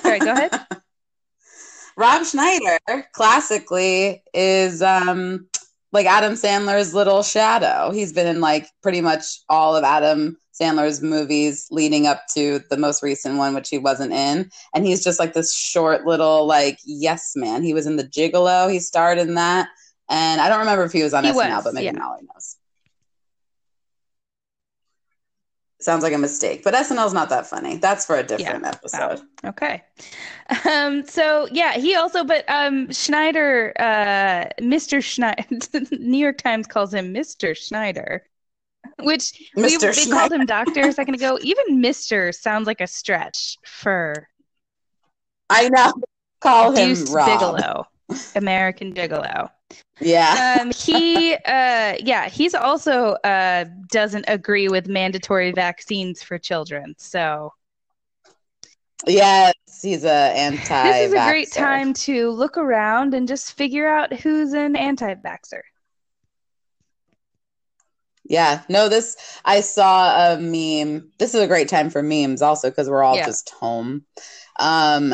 Sorry, 0.02 0.20
go 0.20 0.34
ahead. 0.34 0.52
Rob 1.98 2.26
Schneider, 2.26 2.80
classically, 3.14 4.24
is 4.34 4.82
um 4.82 5.48
like 5.94 6.06
Adam 6.06 6.34
Sandler's 6.34 6.94
little 6.94 7.24
shadow. 7.24 7.92
He's 7.92 8.14
been 8.14 8.28
in 8.28 8.42
like 8.42 8.68
pretty 8.84 9.02
much 9.02 9.42
all 9.50 9.76
of 9.76 9.84
Adam 9.84 10.38
Sandler's 10.60 11.02
movies 11.02 11.68
leading 11.72 12.08
up 12.08 12.24
to 12.34 12.60
the 12.70 12.78
most 12.78 13.04
recent 13.04 13.38
one, 13.38 13.54
which 13.54 13.70
he 13.70 13.78
wasn't 13.78 14.14
in. 14.14 14.50
And 14.74 14.86
he's 14.86 15.04
just 15.04 15.20
like 15.20 15.34
this 15.34 15.54
short 15.54 16.06
little 16.06 16.46
like 16.46 16.80
yes 16.86 17.34
man. 17.36 17.64
He 17.64 17.74
was 17.74 17.88
in 17.88 17.96
the 17.96 18.04
Gigolo. 18.04 18.72
He 18.72 18.80
starred 18.80 19.18
in 19.18 19.36
that. 19.36 19.70
And 20.10 20.40
I 20.40 20.50
don't 20.50 20.60
remember 20.60 20.84
if 20.84 20.92
he 20.92 21.04
was 21.04 21.14
on 21.14 21.24
He 21.24 21.32
SNL, 21.32 21.36
was, 21.36 21.64
but 21.66 21.74
maybe 21.74 21.86
yeah. 21.86 21.92
Mallory 21.92 22.22
knows. 22.22 22.58
Sounds 25.80 26.02
like 26.02 26.14
a 26.14 26.18
mistake, 26.18 26.64
but 26.64 26.74
SNL's 26.74 27.14
not 27.14 27.30
that 27.30 27.46
funny. 27.46 27.78
That's 27.78 28.04
for 28.04 28.18
a 28.18 28.24
different 28.24 28.66
episode. 28.66 29.22
Okay. 29.46 29.84
Um, 30.68 31.06
so 31.06 31.48
yeah, 31.52 31.74
he 31.74 31.94
also, 31.94 32.24
but 32.24 32.46
um, 32.48 32.92
Schneider, 32.92 33.74
uh, 33.78 34.46
Mr. 34.60 35.04
Schneider, 35.04 35.44
New 35.92 36.18
York 36.18 36.40
Times 36.40 36.66
calls 36.66 36.94
him 36.94 37.14
Mr. 37.14 37.56
Schneider, 37.56 38.26
which 39.00 39.34
we, 39.56 39.78
they 39.78 40.06
called 40.06 40.32
him 40.32 40.46
doctor 40.46 40.82
a 40.82 40.92
second 40.92 41.16
ago. 41.16 41.38
Even 41.42 41.82
Mr. 41.82 42.34
sounds 42.34 42.68
like 42.68 42.82
a 42.82 42.88
stretch 42.88 43.58
for 43.66 44.28
I 45.50 45.70
know. 45.70 45.94
Call 46.40 46.72
him 46.72 46.90
Deuce 46.90 47.10
Rob. 47.10 47.28
Bigalow, 47.28 47.86
American 48.36 48.94
Gigolo. 48.94 49.50
Yeah. 50.00 50.60
Um, 50.62 50.72
he, 50.72 51.34
uh, 51.34 51.96
yeah, 52.00 52.30
he's 52.30 52.54
also 52.54 53.14
uh, 53.24 53.66
doesn't 53.92 54.26
agree 54.28 54.68
with 54.68 54.88
mandatory 54.88 55.52
vaccines 55.52 56.22
for 56.22 56.38
children. 56.38 56.96
So 56.98 57.54
Yes, 59.06 59.54
he's 59.82 60.04
a 60.04 60.34
anti. 60.36 60.84
this 60.84 61.08
is 61.08 61.14
a 61.14 61.30
great 61.30 61.52
time 61.52 61.94
to 61.94 62.32
look 62.32 62.58
around 62.58 63.14
and 63.14 63.28
just 63.28 63.54
figure 63.54 63.88
out 63.88 64.12
who's 64.14 64.54
an 64.54 64.76
anti-vaxxer. 64.76 65.62
Yeah, 68.30 68.64
no, 68.70 68.90
this 68.90 69.16
I 69.46 69.62
saw 69.62 70.34
a 70.34 70.38
meme. 70.40 71.12
This 71.18 71.34
is 71.34 71.42
a 71.42 71.48
great 71.48 71.70
time 71.70 71.90
for 71.90 72.04
memes 72.04 72.42
also 72.42 72.70
because 72.70 72.90
we're 72.90 73.04
all 73.04 73.16
Yeah. 73.18 73.26
just 73.26 73.50
home. 73.52 74.06
Um, 74.60 75.14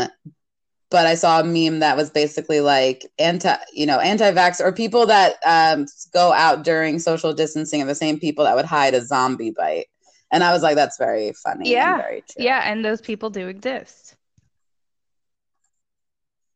but 0.92 1.08
I 1.08 1.16
saw 1.16 1.40
a 1.40 1.44
meme 1.44 1.80
that 1.80 1.98
was 1.98 2.10
basically 2.12 2.62
like 2.62 3.06
anti, 3.20 3.56
you 3.74 3.86
know, 3.86 4.00
anti-vax 4.00 4.62
or 4.62 4.72
people 4.72 5.08
that 5.08 5.36
um 5.46 5.86
go 6.14 6.34
out 6.34 6.64
during 6.64 7.00
social 7.00 7.34
distancing 7.34 7.82
are 7.82 7.86
the 7.88 7.96
same 7.96 8.20
people 8.20 8.46
that 8.46 8.56
would 8.56 8.66
hide 8.66 8.94
a 8.96 9.06
zombie 9.06 9.52
bite. 9.52 9.88
And 10.32 10.44
I 10.44 10.54
was 10.54 10.64
like, 10.64 10.76
that's 10.76 10.98
very 10.98 11.34
funny. 11.34 11.72
Yeah, 11.72 11.96
and 11.96 11.98
very 11.98 12.22
true. 12.22 12.46
Yeah, 12.46 12.62
and 12.66 12.84
those 12.86 13.02
people 13.02 13.30
do 13.30 13.48
exist. 13.48 14.16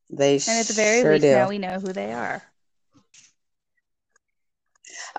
They 0.09 0.39
And 0.47 0.57
at 0.59 0.67
the 0.67 0.73
very 0.73 1.03
sure 1.03 1.13
least, 1.13 1.21
do. 1.21 1.29
now 1.29 1.47
we 1.47 1.59
know 1.59 1.79
who 1.79 1.93
they 1.93 2.11
are. 2.11 2.46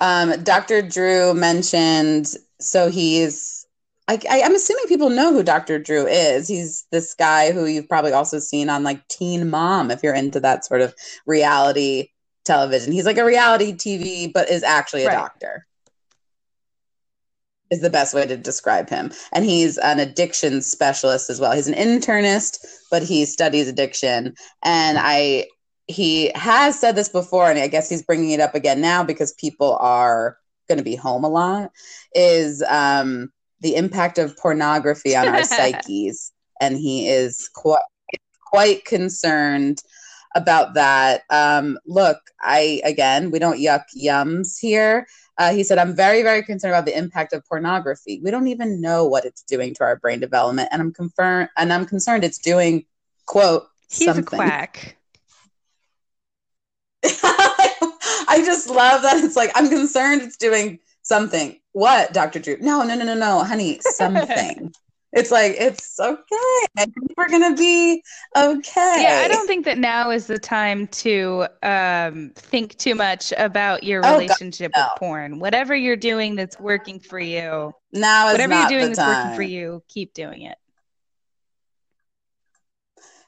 Um, 0.00 0.42
Dr. 0.44 0.82
Drew 0.82 1.34
mentioned, 1.34 2.34
so 2.61 2.90
he's, 2.90 3.66
I, 4.06 4.18
I, 4.30 4.42
I'm 4.42 4.54
assuming 4.54 4.87
people 4.87 5.11
know 5.11 5.32
who 5.32 5.42
Dr. 5.42 5.78
Drew 5.78 6.06
is. 6.06 6.48
He's 6.48 6.87
this 6.92 7.14
guy 7.14 7.52
who 7.52 7.66
you've 7.66 7.88
probably 7.88 8.12
also 8.12 8.38
seen 8.38 8.70
on 8.70 8.84
like 8.84 9.06
Teen 9.08 9.50
Mom, 9.50 9.90
if 9.90 10.02
you're 10.02 10.14
into 10.14 10.40
that 10.40 10.64
sort 10.64 10.80
of 10.80 10.94
reality 11.26 12.08
television. 12.44 12.92
He's 12.92 13.06
like 13.06 13.18
a 13.18 13.24
reality 13.24 13.72
TV, 13.72 14.32
but 14.32 14.48
is 14.48 14.62
actually 14.62 15.04
a 15.04 15.08
Right. 15.08 15.16
doctor. 15.16 15.66
Is 17.70 17.82
the 17.82 17.90
best 17.90 18.14
way 18.14 18.24
to 18.26 18.37
describe 18.37 18.88
him. 18.88 19.12
And 19.32 19.44
he's 19.44 19.76
an 19.76 20.00
addiction 20.00 20.62
specialist 20.62 21.28
as 21.28 21.38
well. 21.38 21.52
He's 21.52 21.68
an 21.68 21.74
internist, 21.74 22.64
but 22.90 23.02
he 23.02 23.26
studies 23.26 23.68
addiction. 23.68 24.34
And 24.64 24.96
I, 24.98 25.48
he 25.88 26.31
has 26.35 26.79
said 26.79 26.94
this 26.94 27.09
before, 27.09 27.51
and 27.51 27.59
I 27.59 27.66
guess 27.66 27.88
he's 27.88 28.03
bringing 28.03 28.31
it 28.31 28.40
up 28.40 28.55
again 28.55 28.81
now 28.81 29.03
because 29.03 29.33
people 29.33 29.77
are 29.81 30.37
going 30.68 30.79
to 30.79 30.85
be 30.85 30.94
home 30.94 31.24
a 31.24 31.29
lot. 31.29 31.72
Is 32.14 32.62
um, 32.68 33.33
the 33.61 33.74
impact 33.74 34.18
of 34.18 34.37
pornography 34.37 35.16
on 35.16 35.29
our 35.29 35.42
psyches, 35.44 36.31
and 36.61 36.77
he 36.77 37.09
is 37.09 37.48
quite 37.55 37.81
quite 38.44 38.85
concerned 38.85 39.83
about 40.35 40.74
that. 40.74 41.22
Um, 41.31 41.79
look, 41.87 42.18
I 42.42 42.83
again, 42.85 43.31
we 43.31 43.38
don't 43.38 43.59
yuck 43.59 43.85
yums 43.98 44.59
here. 44.61 45.07
Uh, 45.38 45.53
he 45.53 45.64
said, 45.64 45.79
"I'm 45.79 45.96
very, 45.96 46.22
very 46.22 46.42
concerned 46.42 46.74
about 46.74 46.85
the 46.85 46.98
impact 46.98 47.33
of 47.33 47.46
pornography. 47.46 48.20
We 48.22 48.31
don't 48.31 48.48
even 48.48 48.83
know 48.83 49.07
what 49.07 49.24
it's 49.24 49.42
doing 49.42 49.72
to 49.77 49.85
our 49.85 49.96
brain 49.96 50.20
development, 50.20 50.68
and 50.70 50.83
I'm 50.83 50.92
confirmed, 50.92 51.48
and 51.57 51.72
I'm 51.72 51.87
concerned 51.87 52.24
it's 52.24 52.38
doing 52.38 52.85
quote 53.24 53.66
He's 53.88 54.05
something." 54.05 54.38
a 54.38 54.44
quack. 54.44 54.97
I 57.23 58.42
just 58.44 58.68
love 58.68 59.03
that 59.03 59.23
it's 59.23 59.37
like 59.37 59.51
I'm 59.55 59.68
concerned 59.68 60.23
it's 60.23 60.37
doing 60.37 60.79
something. 61.03 61.59
What, 61.73 62.12
Dr. 62.12 62.38
Drew? 62.40 62.57
No, 62.61 62.83
no, 62.83 62.94
no, 62.94 63.05
no, 63.05 63.14
no, 63.14 63.44
honey, 63.44 63.79
something. 63.81 64.73
it's 65.12 65.31
like 65.31 65.55
it's 65.59 65.99
okay. 65.99 66.16
I 66.77 66.85
think 66.85 67.12
we're 67.16 67.29
gonna 67.29 67.55
be 67.55 68.03
okay. 68.37 68.97
Yeah, 69.03 69.21
I 69.25 69.29
don't 69.29 69.47
think 69.47 69.64
that 69.64 69.79
now 69.79 70.11
is 70.11 70.27
the 70.27 70.38
time 70.38 70.87
to 70.88 71.47
um, 71.62 72.33
think 72.35 72.77
too 72.79 72.94
much 72.94 73.33
about 73.37 73.85
your 73.85 74.01
Oh, 74.01 74.03
God, 74.03 74.18
relationship 74.21 74.73
no. 74.77 74.83
with 74.83 74.99
porn. 74.99 75.38
Whatever 75.38 75.75
you're 75.75 75.97
doing 75.97 76.35
that's 76.35 76.59
working 76.61 77.01
for 77.01 77.18
you, 77.18 77.73
now 77.92 78.29
is 78.29 78.35
whatever 78.35 78.55
you're 78.55 78.68
doing 78.68 78.92
that's 78.92 78.99
working 78.99 79.37
for 79.37 79.42
you, 79.42 79.83
keep 79.88 80.14
doing 80.14 80.42
it. 80.42 80.59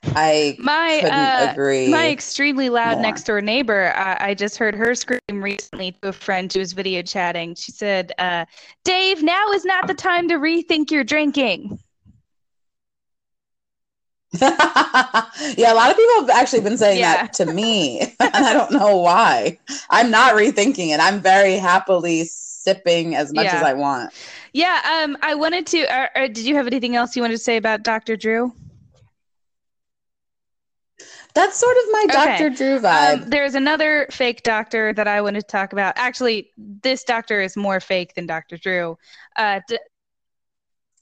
I 0.05 0.59
My 0.59 1.01
couldn't 1.01 1.11
uh, 1.11 1.53
agree. 1.53 1.87
my 1.87 2.09
extremely 2.11 2.69
loud 2.71 2.99
more. 2.99 3.01
next 3.01 3.25
door 3.25 3.41
neighbor, 3.41 3.93
uh, 3.97 4.17
I 4.21 4.35
just 4.35 4.59
heard 4.59 4.75
her 4.75 4.95
scream 4.95 5.43
recently 5.43 5.93
to 5.93 6.09
a 6.09 6.13
friend 6.13 6.53
who 6.53 6.59
was 6.61 6.73
video 6.73 7.03
chatting. 7.03 7.55
She 7.55 7.73
said, 7.73 8.13
uh, 8.19 8.45
"Dave, 8.85 9.23
now 9.23 9.51
is 9.53 9.65
not 9.65 9.87
the 9.87 9.95
time 9.95 10.29
to 10.29 10.35
rethink 10.35 10.91
your 10.91 11.05
drinking." 11.05 11.79
yeah, 14.41 15.73
a 15.73 15.75
lot 15.75 15.91
of 15.91 15.97
people 15.97 16.21
have 16.21 16.31
actually 16.31 16.61
been 16.61 16.77
saying 16.79 17.01
Yeah. 17.01 17.13
that 17.13 17.33
to 17.35 17.47
me, 17.47 18.01
and 18.21 18.45
I 18.45 18.53
don't 18.53 18.73
know 18.73 18.97
why. 18.99 19.59
I'm 19.91 20.11
not 20.11 20.35
rethinking 20.35 20.95
it. 20.95 21.01
I'm 21.01 21.21
very 21.21 21.55
happily 21.57 22.25
sipping 22.25 23.15
as 23.17 23.33
much 23.33 23.45
Yeah. 23.45 23.55
as 23.55 23.63
I 23.63 23.75
want. 23.75 24.13
Yeah, 24.53 24.81
um, 25.05 25.17
I 25.23 25.35
wanted 25.35 25.67
to. 25.69 25.81
Uh, 25.93 26.09
uh, 26.17 26.27
did 26.29 26.41
you 26.41 26.55
have 26.57 26.67
anything 26.67 26.97
else 26.97 27.17
you 27.17 27.23
wanted 27.23 27.35
to 27.35 27.39
say 27.43 27.57
about 27.57 27.83
Dr. 27.83 28.17
Drew? 28.17 28.53
That's 31.35 31.57
sort 31.57 31.77
of 31.77 31.83
my 31.93 32.07
Okay. 32.11 32.39
Dr. 32.39 32.51
Drew 32.51 32.81
vibe. 32.81 33.23
Um, 33.23 33.31
there's 33.31 33.55
another 33.55 34.07
fake 34.11 34.43
doctor 34.43 34.93
that 34.93 35.07
I 35.07 35.21
want 35.21 35.37
to 35.37 35.43
talk 35.43 35.73
about. 35.73 35.95
Actually, 35.97 36.51
this 36.57 37.05
doctor 37.05 37.41
is 37.41 37.57
more 37.57 37.81
fake 37.81 38.15
than 38.15 38.27
Dr. 38.27 38.57
Drew. 38.57 38.99
Uh, 39.37 39.61
d- 39.69 39.79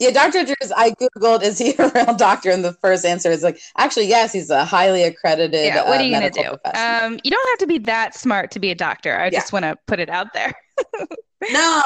Yeah, 0.01 0.11
Dr. 0.11 0.45
Drew's, 0.45 0.71
I 0.77 0.91
Googled, 0.93 1.43
is 1.43 1.59
he 1.59 1.75
a 1.79 1.89
real 1.95 2.15
doctor? 2.15 2.51
And 2.51 2.65
the 2.65 2.75
first 2.75 3.05
answer 3.05 3.31
is 3.31 3.43
like, 3.43 3.59
actually, 3.79 4.07
yes, 4.07 4.33
he's 4.33 4.51
a 4.51 4.65
highly 4.65 5.03
accredited 5.03 5.65
yeah, 5.65 5.83
what 5.89 5.99
uh, 5.99 6.03
are 6.03 6.03
you 6.03 6.13
gonna 6.13 6.31
do? 6.31 6.57
Um, 6.75 7.19
you 7.25 7.31
don't 7.31 7.49
have 7.49 7.59
to 7.61 7.67
be 7.67 7.79
that 7.79 8.15
smart 8.15 8.51
to 8.53 8.61
be 8.61 8.71
a 8.71 8.75
doctor. 8.75 9.17
I 9.19 9.25
Yeah. 9.25 9.31
just 9.41 9.53
want 9.53 9.65
to 9.65 9.77
put 9.87 9.99
it 9.99 10.09
out 10.11 10.33
there. 10.35 10.53
no, 11.53 11.83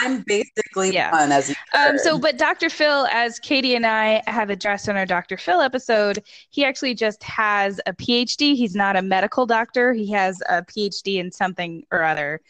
I'm 0.00 0.22
basically 0.22 0.92
Yeah. 0.92 1.10
as 1.14 1.54
Um, 1.74 1.98
so, 1.98 2.18
but 2.18 2.38
Dr. 2.38 2.70
Phil, 2.70 3.06
as 3.06 3.38
Katie 3.38 3.74
and 3.74 3.86
I 3.86 4.22
have 4.26 4.50
addressed 4.50 4.88
on 4.88 4.96
our 4.96 5.06
Dr. 5.06 5.36
Phil 5.36 5.60
episode, 5.60 6.22
he 6.50 6.64
actually 6.64 6.94
just 6.94 7.22
has 7.22 7.80
a 7.86 7.92
PhD. 7.92 8.56
He's 8.56 8.74
not 8.74 8.96
a 8.96 9.02
medical 9.02 9.46
doctor. 9.46 9.92
He 9.92 10.10
has 10.12 10.42
a 10.48 10.62
PhD 10.62 11.16
in 11.16 11.30
something 11.30 11.84
or 11.90 12.02
other, 12.02 12.40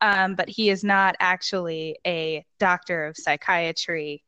um, 0.00 0.34
but 0.34 0.48
he 0.48 0.70
is 0.70 0.84
not 0.84 1.16
actually 1.20 1.98
a 2.06 2.44
doctor 2.58 3.06
of 3.06 3.16
psychiatry. 3.16 4.22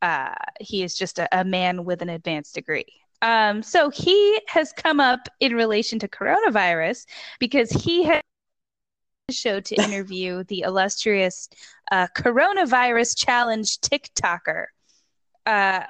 Uh, 0.00 0.34
he 0.60 0.82
is 0.82 0.96
just 0.96 1.18
a, 1.18 1.28
a 1.40 1.44
man 1.44 1.84
with 1.84 2.02
an 2.02 2.08
advanced 2.08 2.54
degree. 2.54 2.86
Um, 3.20 3.62
so 3.64 3.90
he 3.90 4.40
has 4.46 4.72
come 4.72 5.00
up 5.00 5.28
in 5.40 5.54
relation 5.54 5.98
to 5.98 6.08
coronavirus 6.08 7.06
because 7.40 7.70
he 7.70 8.04
has 8.04 8.22
show 9.30 9.60
to 9.60 9.74
interview 9.74 10.42
the 10.44 10.60
illustrious 10.62 11.48
uh, 11.90 12.06
coronavirus 12.16 13.16
challenge 13.16 13.78
TikToker, 13.78 14.66
uh, 15.46 15.82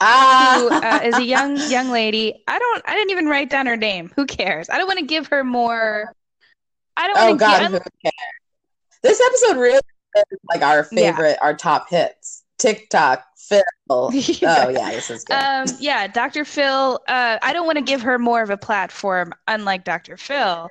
ah, 0.00 0.54
who 0.54 0.86
uh, 0.86 1.00
is 1.04 1.18
a 1.18 1.22
young 1.22 1.56
young 1.70 1.90
lady. 1.90 2.42
I 2.46 2.58
don't. 2.58 2.82
I 2.86 2.94
didn't 2.94 3.10
even 3.10 3.26
write 3.26 3.50
down 3.50 3.66
her 3.66 3.76
name. 3.76 4.12
Who 4.16 4.26
cares? 4.26 4.68
I 4.70 4.78
don't 4.78 4.86
want 4.86 4.98
to 5.00 5.06
give 5.06 5.28
her 5.28 5.42
more. 5.44 6.14
I 6.96 7.06
don't 7.06 7.16
oh 7.18 7.28
want 7.28 7.40
to 7.40 7.46
God, 7.46 7.60
give. 7.60 7.72
who 7.72 7.78
cares? 8.02 8.14
This 9.02 9.20
episode 9.20 9.60
really 9.60 9.80
is 10.16 10.38
like 10.48 10.62
our 10.62 10.86
Yeah. 10.92 11.12
favorite, 11.12 11.38
our 11.40 11.54
top 11.54 11.88
hits. 11.88 12.44
TikTok, 12.58 13.24
Phil. 13.36 13.62
Oh 13.90 14.10
yeah, 14.68 14.90
this 14.90 15.08
is 15.10 15.24
good. 15.24 15.34
Um, 15.34 15.66
yeah, 15.78 16.06
Dr. 16.08 16.44
Phil. 16.44 17.00
Uh, 17.08 17.38
I 17.40 17.52
don't 17.52 17.66
want 17.66 17.78
to 17.78 17.84
give 17.84 18.02
her 18.02 18.18
more 18.18 18.42
of 18.42 18.50
a 18.50 18.56
platform, 18.56 19.32
unlike 19.46 19.84
Dr. 19.84 20.16
Phil. 20.16 20.68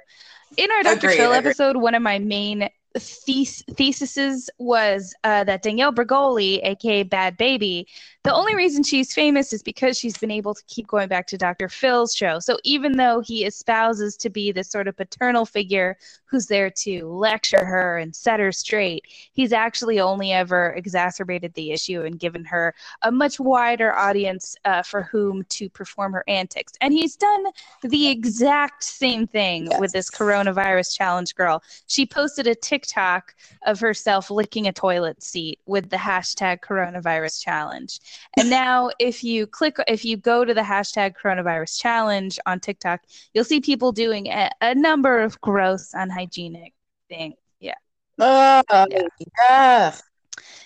In 0.55 0.71
our 0.71 0.83
Dr. 0.83 0.97
Agreed, 0.97 1.17
Phil 1.17 1.33
agreed. 1.33 1.49
episode, 1.49 1.77
one 1.77 1.95
of 1.95 2.01
my 2.01 2.19
main 2.19 2.69
thes- 2.97 3.63
theses 3.75 4.49
was 4.57 5.13
uh, 5.23 5.43
that 5.43 5.61
Danielle 5.61 5.93
Bregoli, 5.93 6.59
aka 6.63 7.03
Bhad 7.03 7.37
Bhabie, 7.37 7.85
the 8.27 8.33
only 8.33 8.55
reason 8.55 8.83
she's 8.83 9.13
famous 9.13 9.53
is 9.53 9.63
because 9.63 9.97
she's 9.97 10.17
been 10.17 10.31
able 10.31 10.53
to 10.53 10.61
keep 10.67 10.85
going 10.85 11.07
back 11.07 11.27
to 11.27 11.37
Dr. 11.37 11.69
Phil's 11.69 12.13
show. 12.13 12.39
So 12.39 12.57
even 12.65 12.97
though 12.97 13.21
he 13.21 13.45
espouses 13.45 14.17
to 14.17 14.29
be 14.29 14.51
this 14.51 14.69
sort 14.69 14.89
of 14.89 14.97
paternal 14.97 15.45
figure 15.45 15.97
who's 16.25 16.47
there 16.47 16.69
to 16.69 17.07
lecture 17.07 17.63
her 17.63 17.97
and 17.97 18.13
set 18.13 18.41
her 18.41 18.51
straight, 18.51 19.05
he's 19.31 19.53
actually 19.53 20.01
only 20.01 20.33
ever 20.33 20.73
exacerbated 20.73 21.53
the 21.53 21.71
issue 21.71 22.01
and 22.01 22.19
given 22.19 22.43
her 22.43 22.75
a 23.03 23.11
much 23.13 23.39
wider 23.39 23.95
audience 23.95 24.57
uh, 24.65 24.83
for 24.83 25.03
whom 25.03 25.45
to 25.45 25.69
perform 25.69 26.11
her 26.11 26.25
antics. 26.27 26.73
And 26.81 26.91
he's 26.91 27.15
done 27.15 27.45
the 27.81 28.09
exact 28.09 28.83
same 28.83 29.25
thing 29.25 29.67
Yes. 29.71 29.79
with 29.79 29.93
this 29.93 30.11
coronavirus 30.11 30.97
challenge 30.97 31.33
girl. 31.33 31.63
She 31.87 32.05
posted 32.05 32.45
a 32.45 32.55
TikTok 32.55 33.33
of 33.65 33.79
herself 33.79 34.29
licking 34.29 34.67
a 34.67 34.73
toilet 34.73 35.23
seat 35.23 35.59
with 35.65 35.89
the 35.89 35.95
hashtag 35.95 36.59
coronavirus 36.59 37.41
challenge. 37.41 38.01
And 38.37 38.49
now, 38.49 38.89
if 38.99 39.23
you 39.23 39.47
click, 39.47 39.77
if 39.87 40.05
you 40.05 40.17
go 40.17 40.45
to 40.45 40.53
the 40.53 40.61
hashtag 40.61 41.15
coronavirus 41.21 41.79
challenge 41.79 42.39
on 42.45 42.59
TikTok, 42.59 43.01
you'll 43.33 43.43
see 43.43 43.59
people 43.61 43.91
doing 43.91 44.27
a, 44.27 44.49
a 44.61 44.75
number 44.75 45.19
of 45.21 45.39
gross, 45.41 45.91
unhygienic 45.93 46.73
things. 47.09 47.35
Yeah. 47.59 47.75
Oh, 48.19 48.61
Yeah. 48.69 49.07
yeah. 49.49 49.95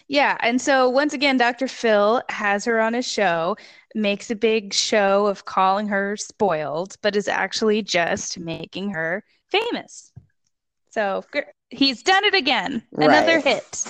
Yeah. 0.08 0.38
And 0.42 0.62
so, 0.62 0.90
once 0.90 1.14
again, 1.14 1.38
Dr. 1.38 1.68
Phil 1.68 2.22
has 2.30 2.66
her 2.66 2.82
on 2.82 2.94
his 2.94 3.08
show, 3.08 3.56
makes 3.96 4.30
a 4.30 4.36
big 4.36 4.74
show 4.74 5.28
of 5.28 5.46
calling 5.46 5.88
her 5.88 6.18
spoiled, 6.18 6.96
but 7.02 7.16
is 7.16 7.28
actually 7.28 7.82
just 7.82 8.38
making 8.38 8.92
her 8.92 9.24
famous. 9.50 10.12
So, 10.90 11.24
he's 11.70 12.04
done 12.04 12.26
it 12.26 12.34
again. 12.34 12.84
Another 12.98 13.36
Right. 13.36 13.44
hit. 13.46 13.86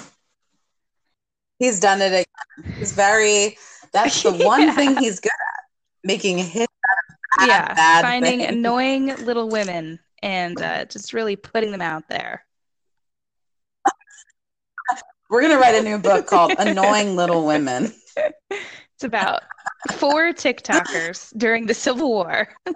He's 1.61 1.79
done 1.79 2.01
it 2.01 2.07
again. 2.07 2.73
He's 2.79 2.91
very. 2.91 3.55
That's 3.93 4.23
the 4.23 4.31
one 4.45 4.61
Yeah. 4.63 4.73
thing 4.75 4.97
he's 4.97 5.19
good 5.19 5.29
at, 5.29 5.63
making 6.03 6.39
a 6.39 6.43
hit 6.43 6.67
bad, 7.37 7.47
yeah. 7.47 7.73
bad 7.75 8.01
Finding 8.01 8.39
things. 8.39 8.51
annoying 8.51 9.07
little 9.25 9.47
women 9.47 9.99
and 10.23 10.59
uh, 10.59 10.85
just 10.85 11.13
really 11.13 11.35
putting 11.35 11.71
them 11.71 11.81
out 11.81 12.07
there. 12.09 12.43
We're 15.29 15.43
gonna 15.43 15.59
write 15.59 15.75
a 15.75 15.83
new 15.83 15.97
book 15.99 16.25
called 16.25 16.53
"Annoying 16.59 17.15
Little 17.15 17.45
Women." 17.45 17.93
It's 18.49 19.03
about 19.03 19.43
four 19.93 20.33
TikTokers 20.33 21.37
during 21.37 21.67
the 21.67 21.73
Civil 21.75 22.09
War. 22.09 22.49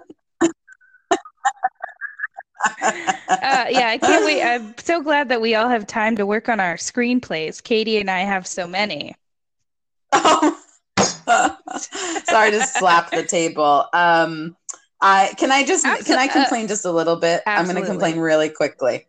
Uh, 2.64 3.66
yeah, 3.70 3.88
I 3.88 3.98
can't 3.98 4.24
wait. 4.24 4.42
I'm 4.42 4.74
so 4.78 5.02
glad 5.02 5.28
that 5.28 5.40
we 5.40 5.54
all 5.54 5.68
have 5.68 5.86
time 5.86 6.16
to 6.16 6.26
work 6.26 6.48
on 6.48 6.60
our 6.60 6.74
screenplays. 6.76 7.62
Katie 7.62 7.98
and 7.98 8.10
I 8.10 8.20
have 8.20 8.46
so 8.46 8.66
many. 8.66 9.14
Oh. 10.12 10.58
Sorry 12.24 12.50
to 12.52 12.62
slap 12.62 13.10
the 13.10 13.24
table. 13.24 13.86
Um, 13.92 14.56
I 15.00 15.34
can 15.36 15.52
I 15.52 15.64
just 15.64 15.84
Abso- 15.84 16.06
can 16.06 16.18
I 16.18 16.26
uh, 16.26 16.32
complain 16.32 16.68
just 16.68 16.84
a 16.84 16.92
little 16.92 17.16
bit? 17.16 17.42
I'm 17.46 17.64
going 17.64 17.76
to 17.76 17.84
complain 17.84 18.18
really 18.18 18.48
quickly. 18.48 19.06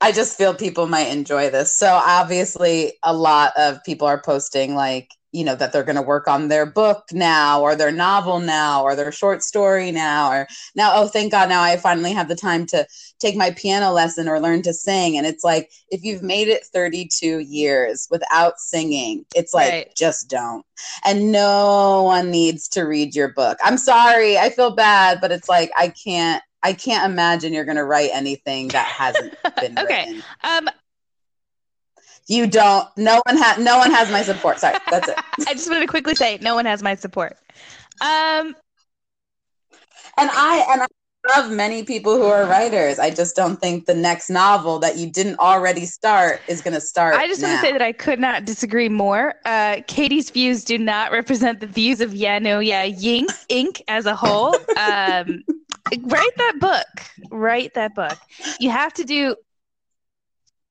I 0.00 0.10
just 0.10 0.36
feel 0.36 0.52
people 0.52 0.86
might 0.86 1.08
enjoy 1.08 1.50
this. 1.50 1.72
So 1.72 1.86
obviously, 1.86 2.94
a 3.04 3.14
lot 3.14 3.52
of 3.56 3.84
people 3.84 4.08
are 4.08 4.20
posting 4.20 4.74
like 4.74 5.10
you 5.32 5.44
know 5.44 5.54
that 5.56 5.72
they're 5.72 5.82
going 5.82 5.96
to 5.96 6.02
work 6.02 6.28
on 6.28 6.48
their 6.48 6.66
book 6.66 7.04
now, 7.12 7.60
or 7.60 7.74
their 7.74 7.92
novel 7.92 8.38
now, 8.40 8.82
or 8.82 8.94
their 8.94 9.12
short 9.12 9.42
story 9.42 9.90
now, 9.90 10.30
or 10.30 10.46
now. 10.76 10.92
Oh, 10.94 11.08
thank 11.08 11.32
God! 11.32 11.48
Now 11.48 11.62
I 11.62 11.76
finally 11.76 12.12
have 12.12 12.28
the 12.28 12.36
time 12.36 12.66
to 12.66 12.86
take 13.18 13.36
my 13.36 13.50
piano 13.52 13.92
lesson 13.92 14.28
or 14.28 14.40
learn 14.40 14.62
to 14.62 14.74
sing. 14.74 15.16
And 15.16 15.26
it's 15.26 15.44
like 15.44 15.70
if 15.90 16.02
you've 16.02 16.22
made 16.22 16.48
it 16.48 16.64
32 16.66 17.38
years 17.40 18.06
without 18.10 18.58
singing, 18.58 19.24
it's 19.34 19.54
like 19.54 19.72
Right. 19.72 19.94
just 19.96 20.28
don't. 20.28 20.64
And 21.04 21.32
no 21.32 22.02
one 22.04 22.30
needs 22.30 22.68
to 22.70 22.82
read 22.82 23.14
your 23.14 23.32
book. 23.32 23.58
I'm 23.62 23.78
sorry, 23.78 24.38
I 24.38 24.50
feel 24.50 24.74
bad, 24.74 25.20
but 25.20 25.32
it's 25.32 25.48
like 25.48 25.70
I 25.76 25.88
can't. 25.88 26.42
I 26.64 26.74
can't 26.74 27.10
imagine 27.10 27.52
you're 27.52 27.64
going 27.64 27.76
to 27.76 27.84
write 27.84 28.10
anything 28.12 28.68
that 28.68 28.86
hasn't 28.86 29.34
been 29.60 29.76
Okay. 29.78 30.06
written. 30.06 30.24
Um, 30.44 30.68
You 32.28 32.46
don't. 32.46 32.88
No 32.96 33.20
one 33.26 33.36
has. 33.36 33.58
No 33.58 33.78
one 33.78 33.90
has 33.90 34.10
my 34.10 34.22
support. 34.22 34.58
Sorry, 34.60 34.78
that's 34.90 35.08
it. 35.08 35.16
I 35.48 35.54
just 35.54 35.68
wanted 35.68 35.80
to 35.80 35.86
quickly 35.86 36.14
say 36.14 36.38
no 36.40 36.54
one 36.54 36.64
has 36.66 36.82
my 36.82 36.94
support. 36.94 37.36
Um, 38.00 38.54
And 40.18 40.30
I 40.32 40.66
and 40.72 40.82
I 40.82 40.86
love 41.36 41.52
many 41.52 41.84
people 41.84 42.16
who 42.16 42.24
are 42.24 42.44
writers. 42.46 42.98
I 42.98 43.10
just 43.10 43.36
don't 43.36 43.60
think 43.60 43.86
the 43.86 43.94
next 43.94 44.28
novel 44.28 44.78
that 44.80 44.96
you 44.96 45.10
didn't 45.10 45.38
already 45.38 45.86
start 45.86 46.40
is 46.48 46.60
going 46.60 46.74
to 46.74 46.80
start. 46.80 47.14
I 47.14 47.26
just 47.26 47.42
want 47.42 47.54
to 47.54 47.60
say 47.60 47.72
that 47.72 47.82
I 47.82 47.92
could 47.92 48.18
not 48.18 48.44
disagree 48.44 48.88
more. 48.88 49.34
Uh, 49.44 49.82
Katie's 49.86 50.30
views 50.30 50.64
do 50.64 50.78
not 50.78 51.12
represent 51.12 51.60
the 51.60 51.66
views 51.66 52.00
of 52.00 52.14
Yeah 52.14 52.38
No 52.38 52.58
Yeah 52.58 52.86
Yink 52.86 53.26
Inc. 53.48 53.80
as 53.88 54.06
a 54.06 54.14
whole. 54.14 54.56
Um, 54.76 55.42
write 56.04 56.36
that 56.38 56.54
book. 56.58 57.04
Write 57.30 57.74
that 57.74 57.94
book. 57.94 58.18
You 58.58 58.70
have 58.70 58.92
to 58.94 59.04
do 59.04 59.36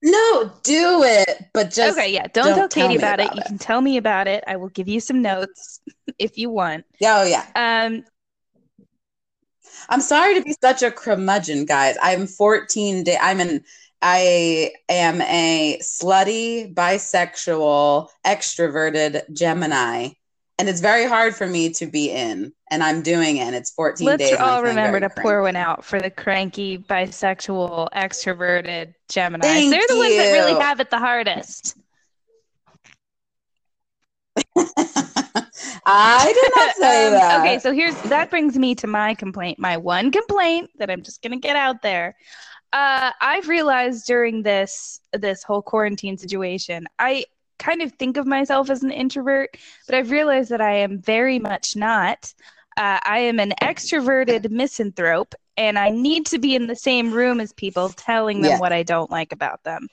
no, 0.01 0.51
do 0.63 1.03
it, 1.03 1.45
but 1.53 1.71
just 1.71 1.97
okay. 1.97 2.11
Yeah, 2.11 2.27
don't, 2.33 2.55
don't 2.55 2.71
tell 2.71 2.87
Katie 2.87 2.97
me 2.97 3.03
about, 3.03 3.19
it. 3.19 3.27
about 3.27 3.35
You 3.35 3.43
can 3.43 3.57
tell 3.57 3.81
me 3.81 3.97
about 3.97 4.27
it. 4.27 4.43
I 4.47 4.55
will 4.55 4.69
give 4.69 4.87
you 4.87 4.99
some 4.99 5.21
notes 5.21 5.79
if 6.17 6.37
you 6.37 6.49
want. 6.49 6.85
oh 7.03 7.23
yeah. 7.23 7.45
Um, 7.55 8.03
I'm 9.89 10.01
sorry 10.01 10.35
to 10.35 10.41
be 10.41 10.55
such 10.61 10.83
a 10.83 10.91
curmudgeon, 10.91 11.65
guys. 11.65 11.97
I'm 12.01 12.27
14 12.27 13.03
day. 13.03 13.17
I'm 13.21 13.39
an. 13.39 13.63
I 14.03 14.71
am 14.89 15.21
a 15.21 15.77
slutty, 15.79 16.73
bisexual, 16.73 18.09
extroverted 18.25 19.31
Gemini, 19.31 20.09
and 20.61 20.69
it's 20.69 20.79
very 20.79 21.05
hard 21.05 21.35
for 21.35 21.47
me 21.47 21.71
to 21.71 21.87
be 21.87 22.11
in. 22.11 22.53
And 22.69 22.83
I'm 22.83 23.01
doing 23.01 23.37
it. 23.37 23.41
And 23.47 23.55
it's 23.55 23.71
14 23.71 24.05
let's 24.05 24.29
days. 24.29 24.37
all 24.39 24.61
remember 24.61 24.99
to 24.99 25.09
cranky. 25.09 25.21
pour 25.23 25.41
one 25.41 25.55
out 25.55 25.83
for 25.83 25.99
the 25.99 26.11
cranky, 26.11 26.77
bisexual, 26.77 27.89
extroverted 27.95 28.93
gemini 29.09 29.41
Thank 29.41 29.71
They're 29.71 29.81
the 29.87 29.97
ones 29.97 30.15
that 30.17 30.31
really 30.33 30.53
have 30.61 30.79
it 30.79 30.91
the 30.91 30.99
hardest. 30.99 31.75
I 35.87 36.31
did 36.31 36.51
not 36.55 36.75
say 36.79 37.07
Um, 37.07 37.13
that. 37.13 37.39
Okay, 37.41 37.57
so 37.57 37.73
here's 37.73 37.99
that 38.03 38.29
brings 38.29 38.55
me 38.55 38.75
to 38.75 38.85
my 38.85 39.15
complaint, 39.15 39.57
my 39.57 39.77
one 39.77 40.11
complaint 40.11 40.69
that 40.77 40.91
I'm 40.91 41.01
just 41.01 41.23
gonna 41.23 41.37
get 41.39 41.55
out 41.55 41.81
there. 41.81 42.15
Uh, 42.71 43.09
I've 43.19 43.49
realized 43.49 44.05
during 44.05 44.43
this 44.43 44.99
this 45.11 45.41
whole 45.41 45.63
quarantine 45.63 46.19
situation, 46.19 46.85
I 46.99 47.25
kind 47.61 47.81
of 47.81 47.91
think 47.93 48.17
of 48.17 48.25
myself 48.25 48.69
as 48.69 48.83
an 48.83 48.91
introvert, 48.91 49.55
but 49.85 49.95
I've 49.95 50.11
realized 50.11 50.49
that 50.49 50.61
I 50.61 50.73
am 50.77 50.99
very 50.99 51.39
much 51.39 51.75
not. 51.75 52.33
Uh, 52.77 52.99
I 53.03 53.19
am 53.19 53.39
an 53.39 53.53
extroverted 53.61 54.49
misanthrope, 54.49 55.35
and 55.57 55.77
I 55.77 55.89
need 55.89 56.25
to 56.27 56.39
be 56.39 56.55
in 56.55 56.67
the 56.67 56.75
same 56.75 57.11
room 57.13 57.39
as 57.39 57.53
people, 57.53 57.89
telling 57.89 58.41
them 58.41 58.51
Yeah. 58.51 58.59
what 58.59 58.73
I 58.73 58.83
don't 58.83 59.11
like 59.11 59.31
about 59.31 59.63
them. 59.63 59.87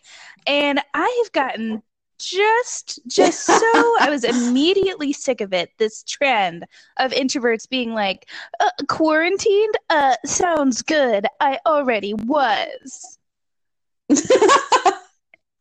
And 0.47 0.81
I 0.95 1.23
have 1.25 1.33
gotten 1.33 1.83
just 2.19 2.99
just 3.07 3.45
so 3.45 3.57
I 4.01 4.09
was 4.11 4.25
immediately 4.25 5.13
sick 5.13 5.41
of 5.41 5.53
it. 5.53 5.71
This 5.79 6.03
trend 6.03 6.65
of 6.99 7.13
introverts 7.13 7.69
being 7.69 7.95
like, 7.95 8.29
uh, 8.61 8.71
quarantined? 8.89 9.75
Uh, 9.91 10.17
sounds 10.25 10.83
good. 10.83 11.27
I 11.41 11.59
already 11.67 12.15
was. 12.15 13.19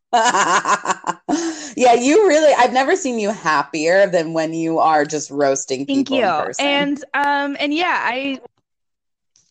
yeah, 0.13 1.93
you 1.93 2.27
really. 2.27 2.53
I've 2.53 2.71
never 2.71 2.95
seen 2.95 3.19
you 3.19 3.29
happier 3.29 4.07
than 4.07 4.33
when 4.33 4.53
you 4.53 4.79
are 4.79 5.03
just 5.03 5.29
roasting 5.29 5.85
Thank 5.85 6.07
people 6.07 6.17
you. 6.17 6.23
in 6.23 6.31
person. 6.31 6.65
And 6.65 7.03
um 7.13 7.57
and 7.59 7.73
yeah, 7.73 7.99
I 8.03 8.39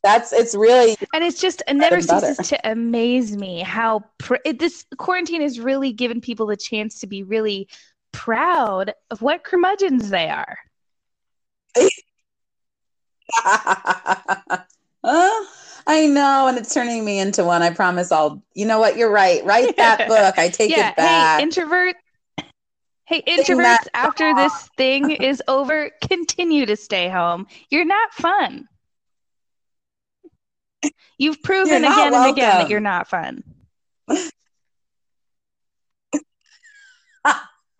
that's 0.03 0.33
it's 0.33 0.55
really 0.55 0.97
and 1.13 1.23
it's 1.23 1.39
just 1.41 1.63
it 1.69 1.75
never 1.75 2.01
ceases 2.01 2.39
to 2.39 2.71
amaze 2.71 3.37
me 3.37 3.61
how 3.61 4.05
pr- 4.19 4.37
it, 4.47 4.59
this 4.59 4.87
quarantine 4.97 5.43
has 5.43 5.61
really 5.61 5.93
given 5.93 6.23
people 6.23 6.47
the 6.47 6.57
chance 6.57 7.01
to 7.01 7.07
be 7.07 7.23
really 7.23 7.69
proud 8.13 8.95
of 9.11 9.21
what 9.21 9.45
curmudgeons 9.45 10.09
they 10.09 10.31
are. 10.31 10.57
Uh, 15.05 15.39
I 15.87 16.07
know, 16.07 16.49
and 16.49 16.59
it's 16.59 16.75
turning 16.75 17.05
me 17.05 17.21
into 17.21 17.45
one. 17.45 17.63
I 17.63 17.71
promise 17.71 18.11
I'll. 18.11 18.43
You 18.55 18.67
know 18.67 18.81
what? 18.81 18.97
You're 18.97 19.11
right. 19.11 19.45
Write 19.45 19.77
that 19.77 20.09
book. 20.09 20.39
I 20.39 20.49
take 20.49 20.71
yeah, 20.71 20.91
it 20.91 20.97
back. 20.97 21.39
hey 21.39 21.45
introvert. 21.45 21.97
Hey 23.05 23.23
introverts, 23.23 23.87
after 23.95 24.35
this 24.35 24.69
thing 24.77 25.11
is 25.11 25.41
over, 25.47 25.91
continue 26.09 26.67
to 26.67 26.75
stay 26.75 27.09
home. 27.09 27.47
You're 27.71 27.85
not 27.85 28.13
fun. 28.13 28.67
You've 31.19 31.43
proven 31.43 31.85
again 31.85 32.15
and 32.15 32.27
again 32.27 32.59
that 32.59 32.69
you're 32.69 32.81
not 32.81 33.09
fun. 33.09 33.45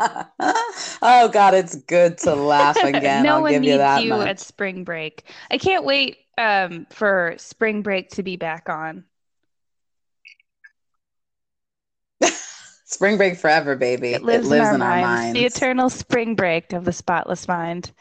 oh 0.01 1.31
God, 1.33 1.55
it's 1.55 1.75
good 1.75 2.19
to 2.19 2.35
laugh 2.35 2.77
again. 2.83 3.25
no 3.25 3.37
I'll 3.37 3.43
one 3.43 3.53
give 3.53 3.63
needs 3.63 3.73
you 3.73 3.79
that 3.79 4.05
you 4.05 4.15
at 4.15 4.39
spring 4.39 4.85
break. 4.85 5.25
I 5.51 5.59
can't 5.59 5.85
wait 5.85 6.19
um, 6.39 6.87
for 6.91 7.35
spring 7.39 7.83
break 7.83 8.11
to 8.11 8.23
be 8.23 8.37
back 8.37 8.69
on. 8.69 9.05
Spring 12.89 13.17
break 13.17 13.37
forever, 13.37 13.75
baby. 13.75 14.15
It 14.15 14.23
lives, 14.23 14.49
in, 14.49 14.61
our, 14.61 14.79
minds. 14.79 15.07
minds. 15.07 15.35
The 15.35 15.45
eternal 15.45 15.91
spring 15.91 16.37
break 16.37 16.73
of 16.73 16.85
the 16.85 16.93
spotless 16.93 17.49
mind. 17.49 17.93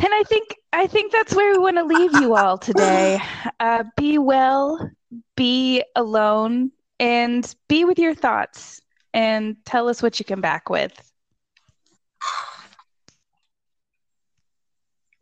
And 0.00 0.08
I 0.12 0.24
think 0.24 0.56
I 0.72 0.88
think 0.88 1.12
that's 1.12 1.34
where 1.34 1.52
we 1.52 1.58
want 1.58 1.76
to 1.76 1.84
leave 1.84 2.12
you 2.20 2.34
all 2.34 2.58
today. 2.58 3.20
Uh, 3.58 3.84
be 3.96 4.18
well, 4.18 4.90
be 5.34 5.82
alone, 5.94 6.70
and 7.00 7.54
be 7.68 7.86
with 7.86 7.98
your 7.98 8.14
thoughts. 8.14 8.82
And 9.14 9.56
tell 9.64 9.88
us 9.88 10.02
what 10.02 10.18
you 10.18 10.26
come 10.26 10.42
back 10.42 10.68
with. 10.68 10.92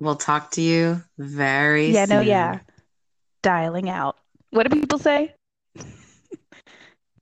We'll 0.00 0.16
talk 0.16 0.50
to 0.52 0.60
you 0.60 1.02
very 1.18 1.86
soon. 1.86 1.94
Yeah, 1.94 2.04
no, 2.06 2.20
yeah. 2.20 2.58
Dialing 3.42 3.88
out. 3.88 4.16
What 4.50 4.68
do 4.68 4.80
people 4.80 4.98
say? 4.98 5.34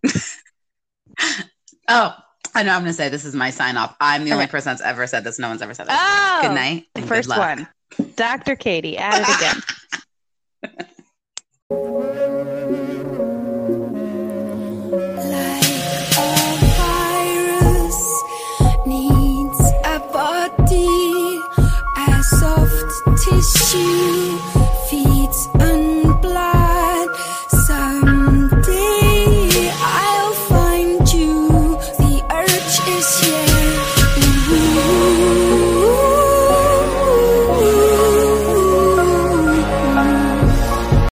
Oh, 1.89 2.15
I 2.55 2.63
know 2.63 2.75
I'm 2.75 2.83
gonna 2.83 2.93
say 2.93 3.09
this 3.09 3.25
is 3.25 3.35
my 3.35 3.51
sign 3.51 3.77
off. 3.77 3.95
I'm 4.01 4.25
the 4.25 4.33
only 4.33 4.47
person 4.47 4.71
that's 4.71 4.81
ever 4.83 5.07
said 5.07 5.25
this. 5.25 5.39
No 5.39 5.49
one's 5.49 5.63
ever 5.63 5.75
said 5.75 5.87
this. 5.89 5.97
Oh, 5.99 6.39
Good 6.43 6.55
night. 6.55 6.87
and 6.95 7.05
good 7.05 7.09
First 7.09 7.29
luck. 7.29 7.39
one. 7.39 7.69
Dr. 8.17 8.57
Katie, 8.57 8.97
at 8.97 9.21
it 9.21 10.73
again. 10.73 10.87
she 23.43 24.39
feeds 24.89 25.49
under. 25.55 25.92